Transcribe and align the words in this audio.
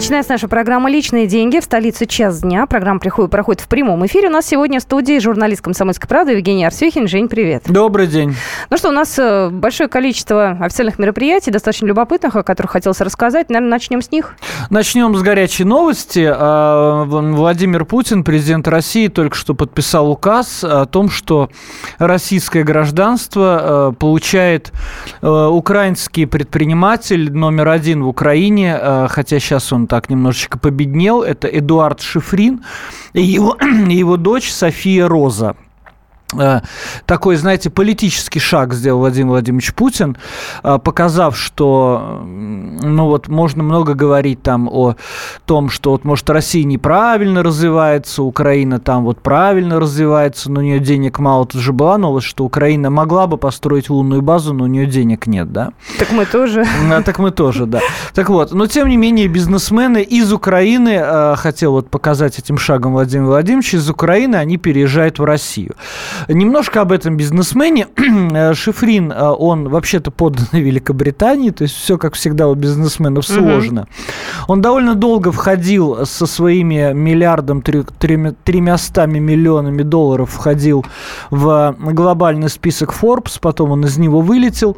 Начинается 0.00 0.32
наша 0.32 0.48
программа 0.48 0.90
«Личные 0.90 1.26
деньги». 1.26 1.60
В 1.60 1.64
столице 1.64 2.06
час 2.06 2.40
дня. 2.40 2.64
Программа 2.64 3.00
приходит, 3.00 3.30
проходит 3.30 3.60
в 3.60 3.68
прямом 3.68 4.06
эфире. 4.06 4.28
У 4.28 4.30
нас 4.30 4.46
сегодня 4.46 4.80
в 4.80 4.82
студии 4.82 5.18
журналист 5.18 5.60
«Комсомольской 5.60 6.08
правды» 6.08 6.32
Евгений 6.32 6.64
Арсюхин. 6.64 7.06
Жень, 7.06 7.28
привет. 7.28 7.64
Добрый 7.66 8.06
день. 8.06 8.34
Ну 8.70 8.78
что, 8.78 8.88
у 8.88 8.92
нас 8.92 9.18
э, 9.18 9.50
большое 9.50 9.90
количество 9.90 10.56
официальных 10.58 10.98
мероприятий, 10.98 11.50
достаточно 11.50 11.84
любопытных, 11.84 12.34
о 12.34 12.42
которых 12.42 12.70
хотелось 12.70 13.02
рассказать. 13.02 13.50
Наверное, 13.50 13.72
начнем 13.72 14.00
с 14.00 14.10
них. 14.10 14.36
Начнем 14.70 15.14
с 15.14 15.20
горячей 15.20 15.64
новости. 15.64 16.26
А, 16.26 17.04
Владимир 17.04 17.84
Путин, 17.84 18.24
президент 18.24 18.68
России, 18.68 19.08
только 19.08 19.36
что 19.36 19.52
подписал 19.52 20.10
указ 20.10 20.64
о 20.64 20.86
том, 20.86 21.10
что 21.10 21.50
российское 21.98 22.62
гражданство 22.62 23.90
э, 23.90 23.92
получает 23.98 24.72
э, 25.20 25.28
украинский 25.28 26.26
предприниматель 26.26 27.30
номер 27.30 27.68
один 27.68 28.02
в 28.02 28.08
Украине, 28.08 28.80
хотя 29.10 29.38
сейчас 29.38 29.74
он 29.74 29.80
он 29.80 29.86
так 29.90 30.08
немножечко 30.08 30.56
победнел, 30.56 31.22
это 31.22 31.48
Эдуард 31.48 32.00
Шифрин 32.00 32.64
и 33.12 33.22
его, 33.22 33.58
его 33.88 34.16
дочь 34.16 34.50
София 34.50 35.08
Роза. 35.08 35.56
Э, 36.38 36.60
такой, 37.06 37.36
знаете, 37.36 37.70
политический 37.70 38.40
шаг 38.40 38.72
сделал 38.74 39.00
Владимир 39.00 39.30
Владимирович 39.30 39.74
Путин, 39.74 40.16
э, 40.62 40.78
показав, 40.82 41.36
что, 41.36 42.22
ну 42.24 43.06
вот, 43.06 43.28
можно 43.28 43.62
много 43.62 43.94
говорить 43.94 44.42
там 44.42 44.68
о 44.68 44.94
том, 45.46 45.70
что 45.70 45.90
вот, 45.90 46.04
может, 46.04 46.30
Россия 46.30 46.64
неправильно 46.64 47.42
развивается, 47.42 48.22
Украина 48.22 48.78
там 48.78 49.04
вот 49.04 49.20
правильно 49.20 49.80
развивается, 49.80 50.50
но 50.50 50.60
у 50.60 50.62
нее 50.62 50.78
денег 50.78 51.18
мало. 51.18 51.46
Тут 51.46 51.60
же 51.60 51.72
была 51.72 51.98
новость, 51.98 52.26
что 52.26 52.44
Украина 52.44 52.90
могла 52.90 53.26
бы 53.26 53.36
построить 53.36 53.90
лунную 53.90 54.22
базу, 54.22 54.54
но 54.54 54.64
у 54.64 54.68
нее 54.68 54.86
денег 54.86 55.26
нет, 55.26 55.52
да? 55.52 55.72
Так 55.98 56.12
мы 56.12 56.26
тоже. 56.26 56.64
А, 56.90 57.02
так 57.02 57.18
мы 57.18 57.30
тоже, 57.30 57.66
да. 57.66 57.80
Так 58.14 58.28
вот, 58.28 58.52
но 58.52 58.66
тем 58.66 58.88
не 58.88 58.96
менее 58.96 59.28
бизнесмены 59.28 60.02
из 60.02 60.32
Украины, 60.32 61.00
э, 61.00 61.34
хотел 61.36 61.72
вот 61.72 61.90
показать 61.90 62.38
этим 62.38 62.58
шагом 62.58 62.92
Владимир 62.92 63.26
Владимирович, 63.26 63.74
из 63.74 63.88
Украины 63.90 64.36
они 64.36 64.56
переезжают 64.56 65.18
в 65.18 65.24
Россию. 65.24 65.74
Немножко 66.28 66.80
об 66.82 66.92
этом 66.92 67.16
бизнесмене. 67.16 67.88
Э, 68.32 68.54
Шифрин, 68.54 69.12
э, 69.12 69.28
он 69.28 69.68
вообще-то 69.68 70.10
подданный 70.10 70.60
Великобритании, 70.62 71.50
то 71.50 71.62
есть 71.62 71.74
все, 71.74 71.98
как 71.98 72.14
всегда, 72.14 72.48
у 72.48 72.54
бизнесменов 72.54 73.26
сложно. 73.26 73.82
Угу. 73.82 74.52
Он 74.52 74.60
довольно 74.60 74.94
долго 74.94 75.32
входил 75.32 76.06
со 76.06 76.26
своими 76.26 76.92
миллиардом, 76.92 77.62
тремястами 77.62 79.18
миллионами 79.18 79.82
долларов, 79.82 80.30
входил 80.30 80.84
в 81.30 81.76
глобальный 81.78 82.48
список 82.48 82.94
Forbes, 82.94 83.38
потом 83.40 83.72
он 83.72 83.84
из 83.84 83.98
него 83.98 84.20
вылетел, 84.20 84.76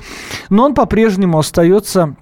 но 0.51 0.65
он 0.65 0.75
по-прежнему 0.75 1.39
остается 1.39 2.17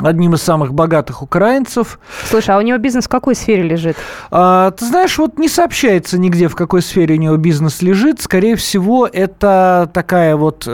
одним 0.00 0.34
из 0.34 0.42
самых 0.42 0.72
богатых 0.74 1.22
украинцев. 1.22 1.98
Слушай, 2.28 2.56
а 2.56 2.58
у 2.58 2.62
него 2.62 2.78
бизнес 2.78 3.04
в 3.04 3.08
какой 3.08 3.34
сфере 3.34 3.62
лежит? 3.62 3.96
А, 4.30 4.70
ты 4.70 4.86
знаешь, 4.86 5.18
вот 5.18 5.38
не 5.38 5.48
сообщается 5.48 6.18
нигде, 6.18 6.48
в 6.48 6.56
какой 6.56 6.82
сфере 6.82 7.16
у 7.16 7.18
него 7.18 7.36
бизнес 7.36 7.82
лежит. 7.82 8.20
Скорее 8.20 8.56
всего, 8.56 9.06
это 9.06 9.90
такая 9.92 10.36
вот 10.36 10.64
э, 10.66 10.70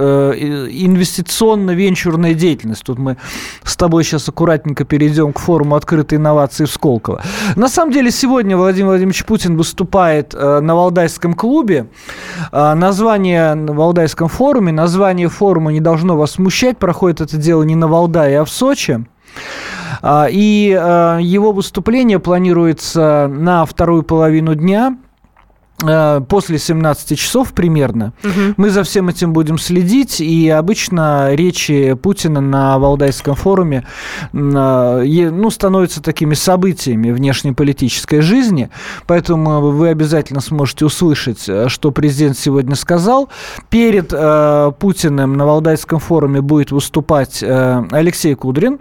инвестиционно-венчурная 0.71 2.35
деятельность. 2.35 2.85
Тут 2.85 2.99
мы 2.99 3.17
с 3.65 3.77
тобой 3.77 4.05
сейчас 4.05 4.29
аккуратненько 4.29 4.85
перейдем 4.85 5.33
к 5.33 5.39
форуму 5.39 5.75
открытой 5.77 6.19
инновации 6.19 6.65
в 6.65 6.71
Сколково. 6.71 7.23
На 7.57 7.69
самом 7.69 7.93
деле, 7.93 8.11
сегодня 8.11 8.57
Владимир 8.57 8.89
Владимирович 8.89 9.25
Путин 9.25 9.57
выступает 9.57 10.35
э, 10.35 10.61
на 10.61 10.75
Валдайском 10.75 11.35
клубе. 11.35 11.89
Э, 12.53 12.75
название 12.75 13.55
на 13.55 13.73
Валдайском 13.73 14.29
форуме, 14.29 14.73
название 14.73 15.29
форума 15.29 15.73
не 15.73 15.81
должно 15.81 16.17
вас 16.17 16.33
смущать. 16.33 16.79
Проходит 16.79 17.21
это 17.21 17.37
дело 17.37 17.63
не 17.65 17.75
на 17.75 17.89
Валдае, 17.89 18.41
а 18.41 18.45
в 18.45 18.51
Сочи. 18.51 19.05
А, 20.03 20.27
и 20.31 20.77
а, 20.79 21.19
его 21.19 21.53
выступление 21.53 22.19
планируется 22.19 23.29
на 23.31 23.65
вторую 23.65 24.03
половину 24.03 24.55
дня 24.55 24.97
а, 25.83 26.21
после 26.21 26.59
17 26.59 27.19
часов 27.19 27.53
примерно. 27.53 28.13
Угу. 28.25 28.55
Мы 28.57 28.71
за 28.71 28.83
всем 28.83 29.09
этим 29.09 29.33
будем 29.33 29.59
следить, 29.59 30.21
и 30.21 30.49
обычно 30.49 31.35
речи 31.35 31.95
Путина 31.95 32.41
на 32.41 32.79
Валдайском 32.79 33.35
форуме 33.35 33.87
ну, 34.33 35.51
становятся 35.51 36.03
такими 36.03 36.35
событиями 36.35 37.11
внешнеполитической 37.11 38.21
жизни, 38.21 38.71
поэтому 39.07 39.61
вы 39.61 39.89
обязательно 39.89 40.41
сможете 40.41 40.85
услышать, 40.87 41.49
что 41.69 41.91
президент 41.93 42.37
сегодня 42.39 42.75
сказал. 42.75 43.29
Перед 43.71 44.13
э, 44.13 44.73
Путиным 44.79 45.37
на 45.37 45.47
Валдайском 45.47 45.99
форуме 45.99 46.41
будет 46.41 46.73
выступать 46.73 47.43
э, 47.43 47.85
Алексей 47.91 48.35
Кудрин, 48.35 48.79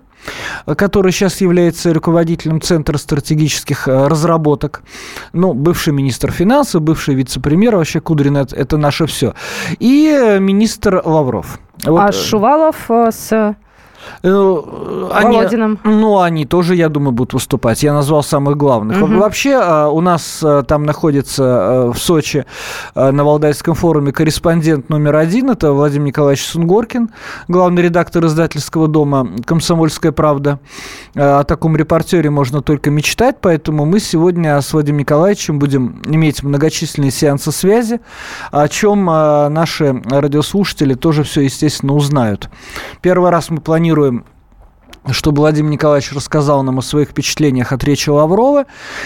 который 0.66 1.12
сейчас 1.12 1.42
является 1.42 1.94
руководителем 1.94 2.62
Центра 2.62 2.98
стратегических 2.98 3.88
э, 3.88 4.08
разработок. 4.08 4.84
Ну, 5.34 5.54
бывший 5.54 5.94
министр 5.94 6.32
финансов, 6.32 6.82
бывший 6.82 7.16
вице-премьер, 7.16 7.76
вообще 7.76 8.00
Кудрин 8.00 8.38
это, 8.38 8.78
наше 8.78 9.06
все. 9.06 9.34
И 9.80 10.08
э, 10.08 10.40
министр 10.40 11.02
Лавров. 11.06 11.60
Вот. 11.86 12.00
А 12.00 12.12
Шувалов 12.12 12.90
э, 12.90 13.12
с 13.12 13.32
Э, 13.32 13.67
они, 14.24 15.38
Володиным. 15.38 15.80
Ну, 15.84 16.20
они 16.20 16.46
тоже, 16.46 16.76
я 16.76 16.90
думаю, 16.90 17.12
будут 17.12 17.34
выступать. 17.34 17.84
Я 17.84 17.94
назвал 17.94 18.24
самых 18.24 18.58
главных. 18.58 19.02
Угу. 19.02 19.18
Вообще, 19.18 19.60
а, 19.62 19.90
у 19.90 20.02
нас 20.02 20.42
а, 20.44 20.64
там 20.64 20.84
находится 20.84 21.44
а, 21.46 21.92
в 21.92 21.98
Сочи 21.98 22.46
на 22.96 23.24
Валдайском 23.24 23.76
форуме 23.76 24.12
корреспондент 24.12 24.90
номер 24.90 25.16
один. 25.16 25.50
Это 25.50 25.72
Владимир 25.72 26.08
Николаевич 26.08 26.46
Сунгоркин, 26.46 27.10
главный 27.48 27.84
редактор 27.84 28.26
издательского 28.26 28.88
дома 28.88 29.28
«Комсомольская 29.46 30.12
правда». 30.12 30.60
О 31.16 31.44
таком 31.44 31.76
репортере 31.76 32.30
можно 32.30 32.62
только 32.62 32.90
мечтать, 32.90 33.38
поэтому 33.42 33.86
мы 33.86 34.00
сегодня 34.00 34.60
с 34.60 34.74
Владимиром 34.74 35.00
Николаевичем 35.00 35.60
будем 35.60 36.02
иметь 36.06 36.44
многочисленные 36.44 37.12
сеансы 37.12 37.52
связи, 37.52 38.00
о 38.52 38.68
чем 38.68 39.06
наши 39.06 40.02
радиослушатели 40.06 40.94
тоже 40.94 41.24
все, 41.24 41.42
естественно, 41.42 41.94
узнают. 41.94 42.50
Первый 43.02 43.32
раз 43.32 43.50
мы 43.50 43.60
планируем 43.60 43.97
планируем 43.98 44.26
чтобы 45.12 45.40
Владимир 45.42 45.72
Николаевич 45.72 46.12
рассказал 46.12 46.64
нам 46.64 46.80
о 46.80 46.82
своих 46.82 47.10
впечатлениях 47.10 47.72
от 47.72 47.84
речи 47.84 48.10
Лаврова. 48.10 48.66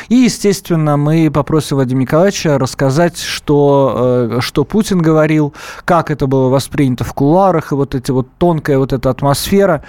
И, 0.10 0.16
естественно, 0.16 0.98
мы 0.98 1.30
попросим 1.32 1.78
Владимира 1.78 2.02
Николаевича 2.02 2.58
рассказать, 2.58 3.18
что, 3.20 4.30
э, 4.34 4.40
что 4.42 4.64
Путин 4.64 5.02
говорил, 5.02 5.54
как 5.86 6.12
это 6.12 6.28
было 6.28 6.50
воспринято 6.50 7.04
в 7.04 7.14
кулуарах, 7.14 7.72
и 7.72 7.76
вот 7.76 7.96
эти 7.96 8.12
вот 8.12 8.28
тонкая 8.38 8.78
вот 8.78 8.94
эта 8.94 9.10
атмосфера, 9.10 9.84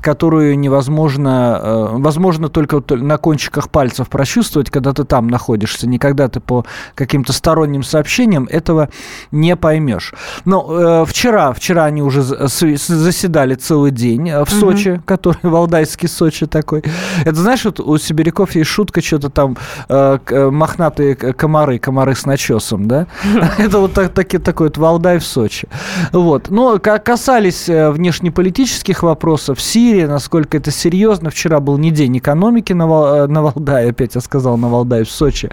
которую 0.00 0.58
невозможно, 0.58 1.60
э, 1.62 1.88
возможно 1.92 2.48
только 2.48 2.82
на 2.94 3.18
кончиках 3.18 3.70
пальцев 3.70 4.08
прочувствовать, 4.08 4.70
когда 4.70 4.92
ты 4.92 5.04
там 5.04 5.28
находишься. 5.28 5.88
Никогда 5.88 6.28
ты 6.28 6.40
по 6.40 6.64
каким-то 6.94 7.32
сторонним 7.32 7.82
сообщениям 7.82 8.48
этого 8.50 8.88
не 9.30 9.56
поймешь. 9.56 10.14
Но 10.44 10.66
э, 10.68 11.04
вчера, 11.06 11.52
вчера 11.52 11.84
они 11.84 12.02
уже 12.02 12.22
заседали 12.22 13.54
целый 13.54 13.90
день 13.90 14.30
в 14.44 14.50
Сочи, 14.50 14.88
угу. 14.90 15.02
который 15.04 15.50
валдайский 15.56 16.08
Сочи 16.08 16.46
такой. 16.46 16.82
Это 17.24 17.36
знаешь, 17.36 17.64
вот 17.64 17.80
у 17.80 17.98
сибиряков 17.98 18.54
есть 18.54 18.70
шутка, 18.70 19.00
что-то 19.00 19.30
там 19.30 19.56
э, 19.88 20.18
э 20.28 20.50
мохнатые 20.50 21.14
комары, 21.14 21.78
комары 21.78 22.14
с 22.14 22.26
начесом, 22.26 22.88
да? 22.88 23.06
Это 23.58 23.78
вот 23.78 23.92
так, 23.94 24.12
таки, 24.12 24.38
такой 24.38 24.68
вот 24.68 24.78
Валдай 24.78 25.18
в 25.18 25.24
Сочи. 25.24 25.68
Вот. 26.12 26.50
Но 26.50 26.78
касались 26.78 27.68
э, 27.68 27.90
внешнеполитических 27.90 29.02
вопросов, 29.02 29.60
Сирии, 29.60 30.04
насколько 30.04 30.56
это 30.56 30.70
серьезно. 30.70 31.30
Вчера 31.30 31.60
был 31.60 31.78
не 31.78 31.90
день 31.90 32.18
экономики 32.18 32.72
на, 32.72 32.84
э, 32.84 33.26
на 33.26 33.42
Валдае, 33.42 33.90
опять 33.90 34.14
я 34.14 34.20
сказал, 34.20 34.56
на 34.56 34.68
Валдай 34.68 35.04
в 35.04 35.10
Сочи. 35.10 35.50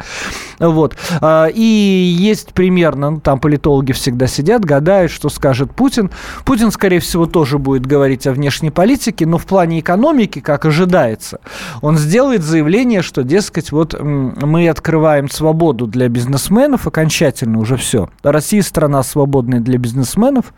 Вот. 0.60 0.96
А, 1.22 1.48
и 1.48 1.62
есть 1.62 2.54
примерно, 2.54 3.12
ну, 3.12 3.20
там 3.20 3.40
политологи 3.40 3.92
всегда 3.92 4.28
сидят, 4.28 4.66
гадают, 4.66 5.12
что 5.12 5.30
скажет 5.30 5.74
Путин. 5.74 6.12
Путин, 6.46 6.72
скорее 6.72 7.00
всего, 7.00 7.26
тоже 7.26 7.58
будет 7.58 7.86
говорить 7.86 8.28
о 8.28 8.34
внешней 8.34 8.72
политике, 8.72 9.26
но 9.26 9.38
в 9.38 9.46
плане 9.46 9.80
экономики 9.80 9.93
экономики, 9.94 10.40
как 10.40 10.66
ожидается, 10.66 11.40
он 11.82 11.98
сделает 11.98 12.44
заявление, 12.44 13.02
что, 13.02 13.24
дескать, 13.24 13.72
вот 13.72 13.96
мы 14.02 14.70
открываем 14.70 15.30
свободу 15.30 15.88
для 15.88 16.10
бизнесменов, 16.10 16.88
окончательно 16.88 17.60
уже 17.60 17.78
все. 17.78 18.10
Россия 18.24 18.62
страна 18.62 19.04
свободная 19.04 19.60
для 19.60 19.78
бизнесменов, 19.78 20.54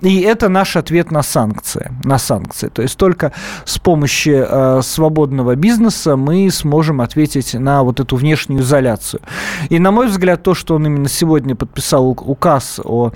и 0.00 0.20
это 0.20 0.48
наш 0.48 0.76
ответ 0.76 1.10
на 1.10 1.22
санкции. 1.22 1.92
На 2.04 2.18
санкции. 2.18 2.68
То 2.68 2.82
есть 2.82 2.96
только 2.96 3.32
с 3.64 3.78
помощью 3.78 4.46
э, 4.48 4.80
свободного 4.82 5.54
бизнеса 5.56 6.16
мы 6.16 6.50
сможем 6.50 7.00
ответить 7.00 7.54
на 7.54 7.82
вот 7.82 8.00
эту 8.00 8.16
внешнюю 8.16 8.62
изоляцию. 8.62 9.20
И, 9.68 9.78
на 9.78 9.90
мой 9.90 10.08
взгляд, 10.08 10.42
то, 10.42 10.54
что 10.54 10.76
он 10.76 10.86
именно 10.86 11.08
сегодня 11.08 11.54
подписал 11.54 12.10
указ 12.10 12.80
о, 12.82 13.12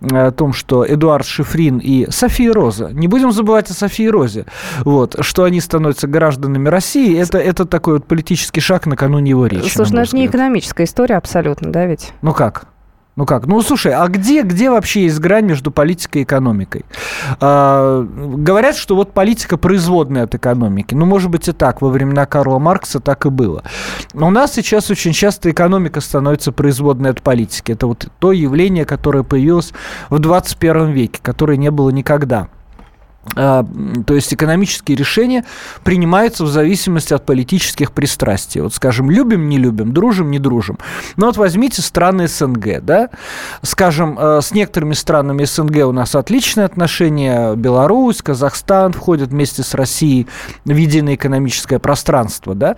о 0.00 0.30
том, 0.30 0.52
что 0.52 0.86
Эдуард 0.86 1.26
Шифрин 1.26 1.78
и 1.78 2.10
София 2.10 2.52
Роза, 2.52 2.90
не 2.92 3.08
будем 3.08 3.32
забывать 3.32 3.70
о 3.70 3.74
Софии 3.74 4.06
Розе, 4.06 4.46
вот, 4.84 4.97
вот, 4.98 5.16
что 5.20 5.44
они 5.44 5.60
становятся 5.60 6.06
гражданами 6.06 6.68
России, 6.68 7.18
это, 7.18 7.38
это 7.38 7.64
такой 7.64 7.94
вот 7.94 8.06
политический 8.06 8.60
шаг 8.60 8.86
накануне 8.86 9.30
его 9.30 9.46
речи. 9.46 9.68
Слушай, 9.68 9.92
ну 9.92 10.00
это 10.02 10.16
не 10.16 10.26
экономическая 10.26 10.84
история 10.84 11.16
абсолютно, 11.16 11.72
да 11.72 11.86
ведь? 11.86 12.12
Ну 12.22 12.32
как? 12.32 12.66
Ну 13.18 13.26
как? 13.26 13.46
Ну 13.46 13.60
слушай, 13.62 13.92
а 13.92 14.06
где, 14.06 14.42
где 14.42 14.70
вообще 14.70 15.02
есть 15.02 15.18
грань 15.18 15.44
между 15.46 15.72
политикой 15.72 16.18
и 16.18 16.22
экономикой? 16.22 16.84
А, 17.40 18.02
говорят, 18.04 18.76
что 18.76 18.94
вот 18.94 19.12
политика 19.12 19.56
производная 19.56 20.22
от 20.22 20.36
экономики. 20.36 20.94
Ну, 20.94 21.04
может 21.04 21.28
быть, 21.28 21.48
и 21.48 21.52
так. 21.52 21.82
Во 21.82 21.88
времена 21.88 22.26
Карла 22.26 22.60
Маркса 22.60 23.00
так 23.00 23.26
и 23.26 23.28
было. 23.28 23.64
Но 24.14 24.28
у 24.28 24.30
нас 24.30 24.52
сейчас 24.52 24.88
очень 24.88 25.12
часто 25.12 25.50
экономика 25.50 26.00
становится 26.00 26.52
производной 26.52 27.10
от 27.10 27.20
политики. 27.22 27.72
Это 27.72 27.88
вот 27.88 28.06
то 28.20 28.30
явление, 28.30 28.84
которое 28.84 29.24
появилось 29.24 29.72
в 30.10 30.20
21 30.20 30.92
веке, 30.92 31.18
которое 31.20 31.56
не 31.56 31.72
было 31.72 31.90
никогда. 31.90 32.46
А, 33.36 33.64
то 34.06 34.14
есть 34.14 34.32
экономические 34.32 34.96
решения 34.96 35.44
принимаются 35.84 36.44
в 36.44 36.48
зависимости 36.48 37.14
от 37.14 37.24
политических 37.26 37.92
пристрастий. 37.92 38.60
Вот, 38.60 38.74
скажем, 38.74 39.10
любим, 39.10 39.48
не 39.48 39.58
любим, 39.58 39.92
дружим, 39.92 40.30
не 40.30 40.38
дружим. 40.38 40.78
Ну 41.16 41.26
вот 41.26 41.36
возьмите 41.36 41.82
страны 41.82 42.28
СНГ, 42.28 42.80
да, 42.82 43.10
скажем, 43.62 44.18
э, 44.18 44.40
с 44.42 44.52
некоторыми 44.52 44.94
странами 44.94 45.44
СНГ 45.44 45.86
у 45.86 45.92
нас 45.92 46.14
отличные 46.14 46.64
отношения, 46.64 47.54
Беларусь, 47.54 48.22
Казахстан 48.22 48.92
входят 48.92 49.30
вместе 49.30 49.62
с 49.62 49.74
Россией 49.74 50.26
в 50.64 50.74
единое 50.74 51.14
экономическое 51.14 51.78
пространство, 51.78 52.54
да, 52.54 52.76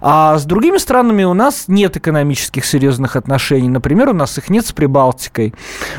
а 0.00 0.38
с 0.38 0.44
другими 0.44 0.78
странами 0.78 1.24
у 1.24 1.34
нас 1.34 1.64
нет 1.68 1.96
экономических 1.96 2.64
серьезных 2.64 3.16
отношений. 3.16 3.68
Например, 3.68 4.10
у 4.10 4.14
нас 4.14 4.38
их 4.38 4.50
нет 4.50 4.66
с 4.66 4.72
Прибалтикой. 4.72 5.54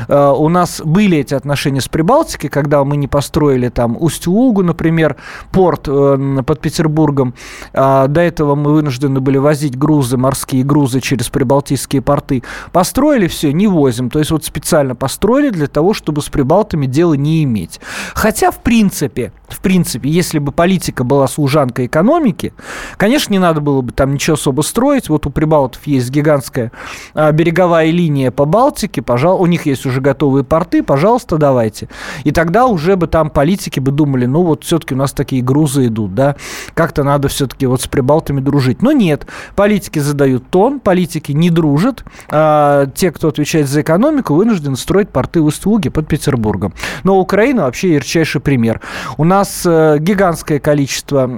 Э, 0.08 0.32
у 0.36 0.48
нас 0.48 0.80
были 0.84 1.18
эти 1.18 1.34
отношения 1.34 1.80
с 1.80 1.88
Прибалтикой, 1.88 2.50
когда 2.50 2.84
мы 2.84 2.96
не 2.96 3.08
построили 3.08 3.68
там 3.68 3.93
Усть-Лугу, 3.98 4.62
например, 4.62 5.16
порт 5.52 5.88
э, 5.88 6.42
под 6.46 6.60
Петербургом. 6.60 7.34
А, 7.72 8.06
до 8.06 8.20
этого 8.20 8.54
мы 8.54 8.72
вынуждены 8.72 9.20
были 9.20 9.38
возить 9.38 9.76
грузы, 9.76 10.16
морские 10.16 10.64
грузы 10.64 11.00
через 11.00 11.28
прибалтийские 11.28 12.02
порты. 12.02 12.42
Построили 12.72 13.26
все, 13.26 13.52
не 13.52 13.66
возим. 13.66 14.10
То 14.10 14.18
есть 14.18 14.30
вот 14.30 14.44
специально 14.44 14.94
построили 14.94 15.50
для 15.50 15.66
того, 15.66 15.94
чтобы 15.94 16.22
с 16.22 16.28
прибалтами 16.28 16.86
дело 16.86 17.14
не 17.14 17.44
иметь. 17.44 17.80
Хотя, 18.14 18.50
в 18.50 18.60
принципе, 18.60 19.32
в 19.48 19.60
принципе, 19.60 20.10
если 20.10 20.38
бы 20.38 20.52
политика 20.52 21.04
была 21.04 21.28
служанкой 21.28 21.86
экономики, 21.86 22.52
конечно, 22.96 23.32
не 23.32 23.38
надо 23.38 23.60
было 23.60 23.80
бы 23.82 23.92
там 23.92 24.14
ничего 24.14 24.34
особо 24.34 24.62
строить. 24.62 25.08
Вот 25.08 25.26
у 25.26 25.30
прибалтов 25.30 25.86
есть 25.86 26.10
гигантская 26.10 26.72
а, 27.14 27.30
береговая 27.32 27.90
линия 27.90 28.30
по 28.30 28.44
Балтике, 28.44 29.02
пожалуйста, 29.02 29.42
у 29.42 29.46
них 29.46 29.66
есть 29.66 29.86
уже 29.86 30.00
готовые 30.00 30.44
порты, 30.44 30.82
пожалуйста, 30.82 31.38
давайте. 31.38 31.88
И 32.24 32.30
тогда 32.30 32.66
уже 32.66 32.96
бы 32.96 33.06
там 33.06 33.30
политики 33.30 33.73
бы 33.80 33.90
думали, 33.92 34.26
ну 34.26 34.42
вот 34.42 34.64
все-таки 34.64 34.94
у 34.94 34.96
нас 34.96 35.12
такие 35.12 35.42
грузы 35.42 35.86
идут, 35.86 36.14
да, 36.14 36.36
как-то 36.74 37.02
надо 37.02 37.28
все-таки 37.28 37.66
вот 37.66 37.82
с 37.82 37.86
прибалтами 37.86 38.40
дружить. 38.40 38.82
Но 38.82 38.92
нет, 38.92 39.26
политики 39.56 39.98
задают 39.98 40.48
тон, 40.50 40.80
политики 40.80 41.32
не 41.32 41.50
дружат, 41.50 42.04
а 42.30 42.86
те, 42.86 43.10
кто 43.10 43.28
отвечает 43.28 43.68
за 43.68 43.82
экономику, 43.82 44.34
вынуждены 44.34 44.76
строить 44.76 45.08
порты 45.08 45.42
в 45.42 45.48
Иствуге 45.48 45.90
под 45.90 46.08
Петербургом. 46.08 46.74
Но 47.02 47.18
Украина 47.18 47.62
вообще 47.62 47.94
ярчайший 47.94 48.40
пример. 48.40 48.80
У 49.16 49.24
нас 49.24 49.62
э, 49.64 49.98
гигантское 49.98 50.58
количество 50.58 51.30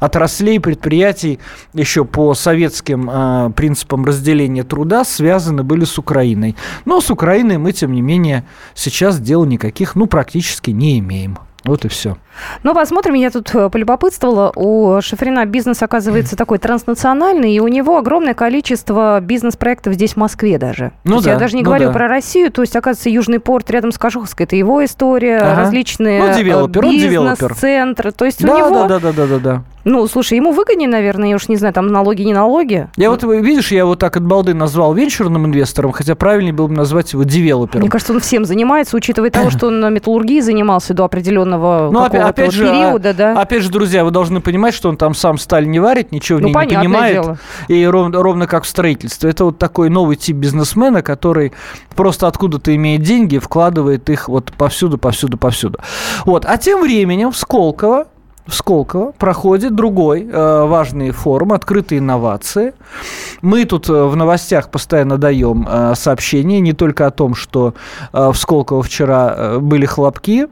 отраслей, 0.00 0.60
предприятий 0.60 1.38
еще 1.72 2.04
по 2.04 2.34
советским 2.34 3.10
э, 3.10 3.50
принципам 3.56 4.04
разделения 4.04 4.64
труда 4.64 5.04
связаны 5.04 5.62
были 5.62 5.84
с 5.84 5.98
Украиной. 5.98 6.56
Но 6.84 7.00
с 7.00 7.10
Украиной 7.10 7.58
мы, 7.58 7.72
тем 7.72 7.92
не 7.92 8.02
менее, 8.02 8.44
сейчас 8.74 9.20
дел 9.20 9.44
никаких, 9.44 9.94
ну, 9.94 10.06
практически 10.06 10.70
не 10.70 10.98
имеем. 10.98 11.38
Вот 11.64 11.84
и 11.84 11.88
все. 11.88 12.16
Ну, 12.62 12.74
посмотрим. 12.74 13.14
Я 13.14 13.30
тут 13.30 13.54
э, 13.54 13.68
полюбопытствовала. 13.70 14.52
У 14.54 15.00
Шифрина 15.00 15.44
бизнес, 15.46 15.82
оказывается, 15.82 16.36
такой 16.36 16.58
транснациональный, 16.58 17.52
и 17.52 17.60
у 17.60 17.68
него 17.68 17.98
огромное 17.98 18.34
количество 18.34 19.20
бизнес-проектов 19.20 19.94
здесь, 19.94 20.14
в 20.14 20.16
Москве 20.16 20.58
даже. 20.58 20.92
Ну, 21.04 21.20
да, 21.20 21.32
я 21.32 21.38
даже 21.38 21.56
не 21.56 21.62
ну 21.62 21.66
говорю 21.66 21.86
да. 21.86 21.92
про 21.92 22.08
Россию. 22.08 22.50
То 22.50 22.62
есть, 22.62 22.76
оказывается, 22.76 23.10
Южный 23.10 23.40
порт 23.40 23.70
рядом 23.70 23.92
с 23.92 23.98
Кашуховской, 23.98 24.46
это 24.46 24.56
его 24.56 24.84
история, 24.84 25.38
ага. 25.38 25.62
различные 25.62 26.22
ну, 26.22 26.66
бизнес-центры. 26.68 28.12
То 28.12 28.24
есть, 28.24 28.44
да, 28.44 28.54
у 28.54 28.58
него... 28.58 28.86
Да, 28.86 28.98
да, 28.98 29.12
да, 29.12 29.26
да, 29.26 29.38
да. 29.38 29.62
Ну, 29.84 30.06
слушай, 30.06 30.36
ему 30.36 30.52
выгоднее, 30.52 30.88
наверное, 30.88 31.28
я 31.28 31.36
уж 31.36 31.48
не 31.48 31.56
знаю, 31.56 31.74
там 31.74 31.88
налоги, 31.88 32.22
не 32.22 32.32
налоги. 32.32 32.88
Я 32.96 33.10
вот, 33.10 33.22
видишь, 33.22 33.70
я 33.70 33.84
вот 33.84 33.98
так 33.98 34.16
от 34.16 34.24
балды 34.24 34.54
назвал 34.54 34.94
венчурным 34.94 35.44
инвестором, 35.46 35.92
хотя 35.92 36.14
правильнее 36.14 36.54
было 36.54 36.68
бы 36.68 36.74
назвать 36.74 37.12
его 37.12 37.22
девелопером. 37.22 37.82
Мне 37.82 37.90
кажется, 37.90 38.14
он 38.14 38.20
всем 38.20 38.46
занимается, 38.46 38.96
учитывая 38.96 39.30
того, 39.30 39.50
что 39.56 39.66
он 39.66 39.80
на 39.80 39.90
металлургии 39.90 40.40
занимался 40.40 40.94
до 40.94 41.04
определенного 41.04 41.90
ну, 41.92 42.02
опять, 42.02 42.22
опять 42.28 42.52
же, 42.52 42.64
периода, 42.64 43.10
а, 43.10 43.14
да. 43.14 43.40
Опять 43.40 43.62
же, 43.62 43.70
друзья, 43.70 44.04
вы 44.04 44.10
должны 44.10 44.40
понимать, 44.40 44.74
что 44.74 44.88
он 44.88 44.96
там 44.96 45.14
сам 45.14 45.38
сталь 45.38 45.68
не 45.68 45.80
варит, 45.80 46.12
ничего 46.12 46.38
ну, 46.38 46.48
в 46.48 46.56
ней 46.56 46.66
не 46.66 46.76
понимает. 46.76 47.22
Дело. 47.22 47.38
И 47.68 47.84
ровно, 47.84 48.22
ровно 48.22 48.46
как 48.46 48.64
в 48.64 48.68
строительстве. 48.68 49.30
Это 49.30 49.44
вот 49.44 49.58
такой 49.58 49.90
новый 49.90 50.16
тип 50.16 50.36
бизнесмена, 50.36 51.02
который 51.02 51.52
просто 51.94 52.26
откуда-то 52.26 52.74
имеет 52.74 53.02
деньги, 53.02 53.38
вкладывает 53.38 54.08
их 54.10 54.28
вот 54.28 54.52
повсюду, 54.52 54.98
повсюду, 54.98 55.38
повсюду. 55.38 55.78
Вот. 56.24 56.44
А 56.46 56.56
тем 56.56 56.82
временем 56.82 57.30
в 57.30 57.36
Сколково 57.36 58.06
в 58.46 58.52
Сколково 58.52 59.12
проходит 59.12 59.74
другой 59.74 60.28
э, 60.30 60.64
важный 60.64 61.12
форум 61.12 61.54
«Открытые 61.54 62.00
инновации». 62.00 62.74
Мы 63.40 63.64
тут 63.64 63.88
э, 63.88 64.04
в 64.04 64.16
новостях 64.16 64.70
постоянно 64.70 65.16
даем 65.16 65.66
э, 65.68 65.94
сообщения 65.94 66.60
не 66.60 66.74
только 66.74 67.06
о 67.06 67.10
том, 67.10 67.34
что 67.34 67.74
э, 68.12 68.30
в 68.32 68.36
Сколково 68.36 68.82
вчера 68.82 69.34
э, 69.34 69.58
были 69.60 69.86
хлопки, 69.86 70.48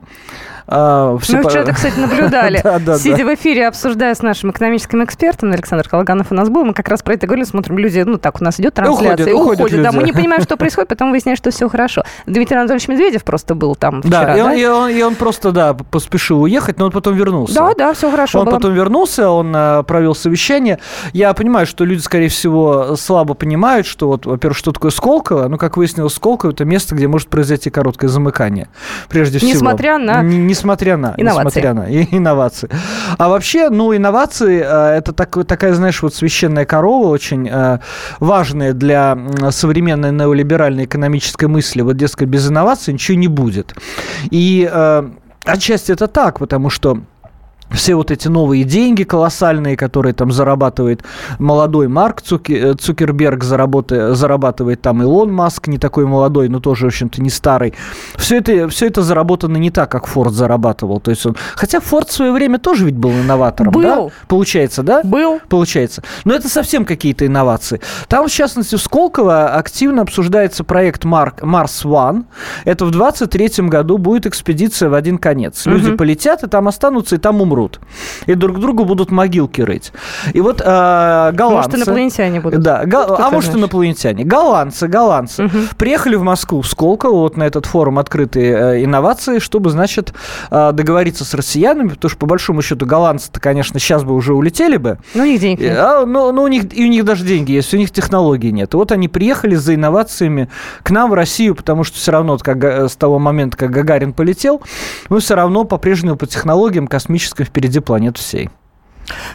а, 0.67 1.17
все 1.19 1.39
Мы 1.39 1.49
вчера, 1.49 1.73
кстати, 1.73 1.99
наблюдали. 1.99 2.61
да, 2.65 2.79
да, 2.79 2.99
Сидя 2.99 3.25
в 3.25 3.35
эфире, 3.35 3.69
обсуждая 3.69 4.15
с 4.15 4.23
нашим 4.23 4.51
экономическим 4.51 5.05
экспертом, 5.05 5.53
Александр 5.53 5.89
Калаганов 5.89 6.31
у 6.31 6.35
нас 6.35 6.49
был, 6.49 6.65
мы 6.65 6.75
как 6.75 6.89
раз 6.89 7.03
про 7.03 7.15
это 7.15 7.27
говорили, 7.27 7.45
смотрим, 7.45 7.79
люди, 7.79 8.01
ну 8.01 8.19
так, 8.19 8.41
у 8.41 8.45
нас 8.45 8.61
идет 8.61 8.75
трансляция, 8.75 9.35
уходят, 9.35 9.61
уходят, 9.61 9.83
да, 9.83 9.93
мы 9.93 10.03
не 10.03 10.13
понимаем, 10.13 10.43
что 10.43 10.57
происходит, 10.57 10.89
потом 10.89 11.11
выясняем, 11.11 11.37
что 11.37 11.51
все 11.51 11.69
хорошо. 11.69 12.03
Дмитрий 12.27 12.57
Анатольевич 12.57 12.89
Медведев 12.89 13.25
просто 13.25 13.55
был 13.55 13.75
там 13.75 14.03
вчера, 14.03 14.25
да? 14.25 14.37
И 14.37 14.41
он, 14.41 14.53
И, 14.53 14.65
он, 14.65 14.91
и 14.91 15.03
он 15.03 15.15
просто, 15.15 15.53
да, 15.53 15.75
поспешил 15.75 16.43
уехать, 16.43 16.79
но 16.79 16.87
он 16.87 16.91
потом 16.91 17.15
вернулся. 17.15 17.55
Да, 17.55 17.75
да, 17.75 17.93
все 17.95 18.11
хорошо 18.11 18.41
Он 18.41 18.47
было. 18.47 18.55
потом 18.55 18.75
вернулся, 18.75 19.29
он 19.29 19.53
а, 19.55 19.83
провел 19.83 20.15
совещание. 20.15 20.79
Я 21.13 21.33
понимаю, 21.35 21.67
что 21.67 21.85
люди, 21.85 22.01
скорее 22.01 22.29
всего, 22.29 22.97
слабо 22.97 23.35
понимают, 23.35 23.87
что 23.87 24.09
вот, 24.09 24.27
во-первых, 24.27 24.57
что 24.57 24.73
такое 24.73 24.91
Сколково, 24.91 25.49
ну, 25.49 25.59
как 25.59 25.77
выяснилось, 25.77 26.15
Сколково– 26.15 26.51
это 26.53 26.65
место, 26.65 26.95
где 26.95 27.09
может 27.09 27.29
произойти 27.29 27.71
короткое 27.71 28.09
замыкание, 28.09 28.69
прежде 29.09 29.39
всего. 29.39 29.53
Несмотря 29.53 29.99
на... 29.99 30.23
Несмотря 30.53 30.97
на... 30.97 31.15
Инновации. 31.17 31.47
Несмотря 31.47 31.75
на 31.75 31.91
и, 31.91 32.07
инновации. 32.17 32.71
А 33.19 33.29
вообще, 33.29 33.71
ну, 33.71 33.95
инновации 33.95 34.63
э, 34.65 34.99
это 34.99 35.13
так, 35.13 35.47
такая, 35.47 35.75
знаешь, 35.75 36.03
вот 36.03 36.15
священная 36.15 36.65
корова, 36.65 37.09
очень 37.09 37.49
э, 37.49 37.79
важная 38.21 38.73
для 38.73 39.19
современной 39.51 40.13
неолиберальной 40.13 40.85
экономической 40.85 41.47
мысли. 41.47 41.83
Вот, 41.83 41.97
дескать, 41.97 42.29
без 42.29 42.49
инноваций 42.49 42.95
ничего 42.95 43.19
не 43.19 43.29
будет. 43.29 43.75
И 44.31 44.69
э, 44.71 45.09
отчасти 45.45 45.93
это 45.93 46.07
так, 46.07 46.39
потому 46.39 46.71
что 46.71 47.01
все 47.71 47.95
вот 47.95 48.11
эти 48.11 48.29
новые 48.29 48.65
деньги 48.65 49.03
колоссальные, 49.03 49.77
которые 49.77 50.13
там 50.15 50.31
зарабатывает 50.31 51.03
молодой 51.39 51.89
Марк 51.89 52.23
э, 52.49 52.75
Цукерберг, 52.75 53.45
заработает, 53.45 54.17
зарабатывает 54.17 54.83
там 54.83 55.03
Илон 55.03 55.33
Маск, 55.33 55.67
не 55.69 55.79
такой 55.79 56.07
молодой, 56.07 56.49
но 56.49 56.61
тоже, 56.61 56.87
в 56.87 56.89
общем-то, 56.89 57.23
не 57.23 57.31
старый. 57.31 57.75
Все 58.17 58.39
это, 58.39 58.69
все 58.69 58.87
это 58.87 59.03
заработано 59.03 59.57
не 59.57 59.71
так, 59.71 59.91
как 59.91 60.07
Форд 60.07 60.33
зарабатывал. 60.33 61.01
То 61.01 61.11
есть 61.11 61.25
он... 61.27 61.37
Хотя 61.55 61.81
Форд 61.81 62.09
в 62.11 62.13
свое 62.13 62.33
время 62.33 62.59
тоже 62.59 62.85
ведь 62.85 62.97
был 62.97 63.11
инноватором, 63.11 63.73
был. 63.73 63.83
да? 63.83 64.09
Получается, 64.29 64.83
да? 64.83 65.03
Был. 65.03 65.41
Получается. 65.49 66.03
Но 66.25 66.35
это 66.35 66.49
совсем 66.49 66.85
какие-то 66.85 67.27
инновации. 67.27 67.81
Там, 68.09 68.29
в 68.29 68.31
частности, 68.31 68.77
в 68.77 68.81
Сколково 68.81 69.55
активно 69.55 70.03
обсуждается 70.03 70.65
проект 70.65 71.05
Марк, 71.05 71.43
Марс 71.43 71.85
One. 71.85 72.25
Это 72.65 72.85
в 72.85 72.91
23 72.91 73.69
году 73.69 73.99
будет 73.99 74.27
экспедиция 74.27 74.89
в 74.89 74.95
один 74.95 75.19
конец. 75.19 75.67
Люди 75.67 75.91
угу. 75.91 75.97
полетят, 75.97 76.43
и 76.43 76.49
там 76.49 76.69
останутся, 76.69 77.17
и 77.17 77.19
там 77.19 77.41
умрут 77.41 77.62
умрут. 77.63 77.81
И 78.27 78.35
друг 78.35 78.61
другу 78.61 78.85
будут 78.85 79.11
могилки 79.11 79.61
рыть. 79.61 79.93
И 80.33 80.41
вот 80.41 80.61
э, 80.61 81.33
голландцы... 81.33 81.71
Может, 81.71 81.75
инопланетяне 81.77 82.41
будут. 82.41 82.61
Да, 82.61 82.85
го... 82.85 83.17
а 83.19 83.31
может, 83.31 83.55
инопланетяне. 83.55 84.25
Голландцы, 84.25 84.89
голландцы 84.89 85.45
угу. 85.45 85.59
приехали 85.77 86.17
в 86.17 86.23
Москву, 86.23 86.63
в 86.63 86.67
Сколково, 86.67 87.21
вот 87.21 87.37
на 87.37 87.45
этот 87.45 87.67
форум 87.67 87.99
«Открытые 87.99 88.53
э, 88.53 88.85
инновации», 88.85 89.39
чтобы, 89.39 89.71
значит, 89.71 90.13
э, 90.51 90.73
договориться 90.73 91.25
с 91.25 91.35
россиянами, 91.35 91.89
потому 91.89 92.11
что, 92.11 92.19
по 92.19 92.27
большому 92.27 92.63
счету, 92.63 92.87
голландцы-то, 92.87 93.41
конечно, 93.41 93.79
сейчас 93.79 94.05
бы 94.05 94.15
уже 94.15 94.35
улетели 94.35 94.77
бы. 94.77 94.99
Ну, 95.15 95.23
у 95.23 95.27
них 95.27 95.41
денег 95.41 95.61
нет. 95.61 95.79
А, 95.79 96.07
но, 96.07 96.33
но 96.33 96.43
у 96.43 96.49
них, 96.49 96.77
и 96.77 96.85
у 96.85 96.89
них 96.89 97.05
даже 97.05 97.25
деньги 97.25 97.53
есть, 97.53 97.73
у 97.75 97.77
них 97.77 97.91
технологий 97.91 98.53
нет. 98.53 98.75
И 98.75 98.77
вот 98.77 98.93
они 98.93 99.09
приехали 99.09 99.55
за 99.55 99.75
инновациями 99.75 100.49
к 100.83 100.91
нам 100.91 101.11
в 101.11 101.15
Россию, 101.15 101.55
потому 101.55 101.85
что 101.85 101.99
все 101.99 102.13
равно, 102.13 102.39
как, 102.39 102.63
с 102.65 102.97
того 102.97 103.19
момента, 103.19 103.57
как 103.57 103.71
Гагарин 103.71 104.13
полетел, 104.13 104.63
мы 105.09 105.21
все 105.21 105.35
равно 105.35 105.65
по-прежнему 105.65 106.17
по 106.17 106.27
технологиям 106.27 106.87
космическим 107.43 107.45
впереди 107.45 107.81
планеты 107.81 108.21
всей. 108.21 108.49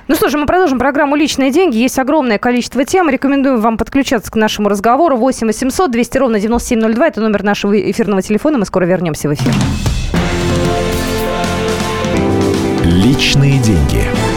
Ну 0.07 0.15
что 0.15 0.29
же, 0.29 0.37
мы 0.37 0.45
продолжим 0.45 0.79
программу 0.79 1.15
«Личные 1.15 1.51
деньги». 1.51 1.77
Есть 1.77 1.99
огромное 1.99 2.37
количество 2.37 2.83
тем. 2.85 3.09
Рекомендуем 3.09 3.59
вам 3.59 3.77
подключаться 3.77 4.31
к 4.31 4.35
нашему 4.35 4.69
разговору. 4.69 5.17
8 5.17 5.47
800 5.47 5.91
200 5.91 6.17
ровно 6.17 6.39
9702. 6.39 7.07
Это 7.07 7.21
номер 7.21 7.43
нашего 7.43 7.77
эфирного 7.91 8.21
телефона. 8.21 8.57
Мы 8.57 8.65
скоро 8.65 8.85
вернемся 8.85 9.29
в 9.29 9.33
эфир. 9.33 9.53
«Личные 12.83 13.59
деньги». 13.59 14.36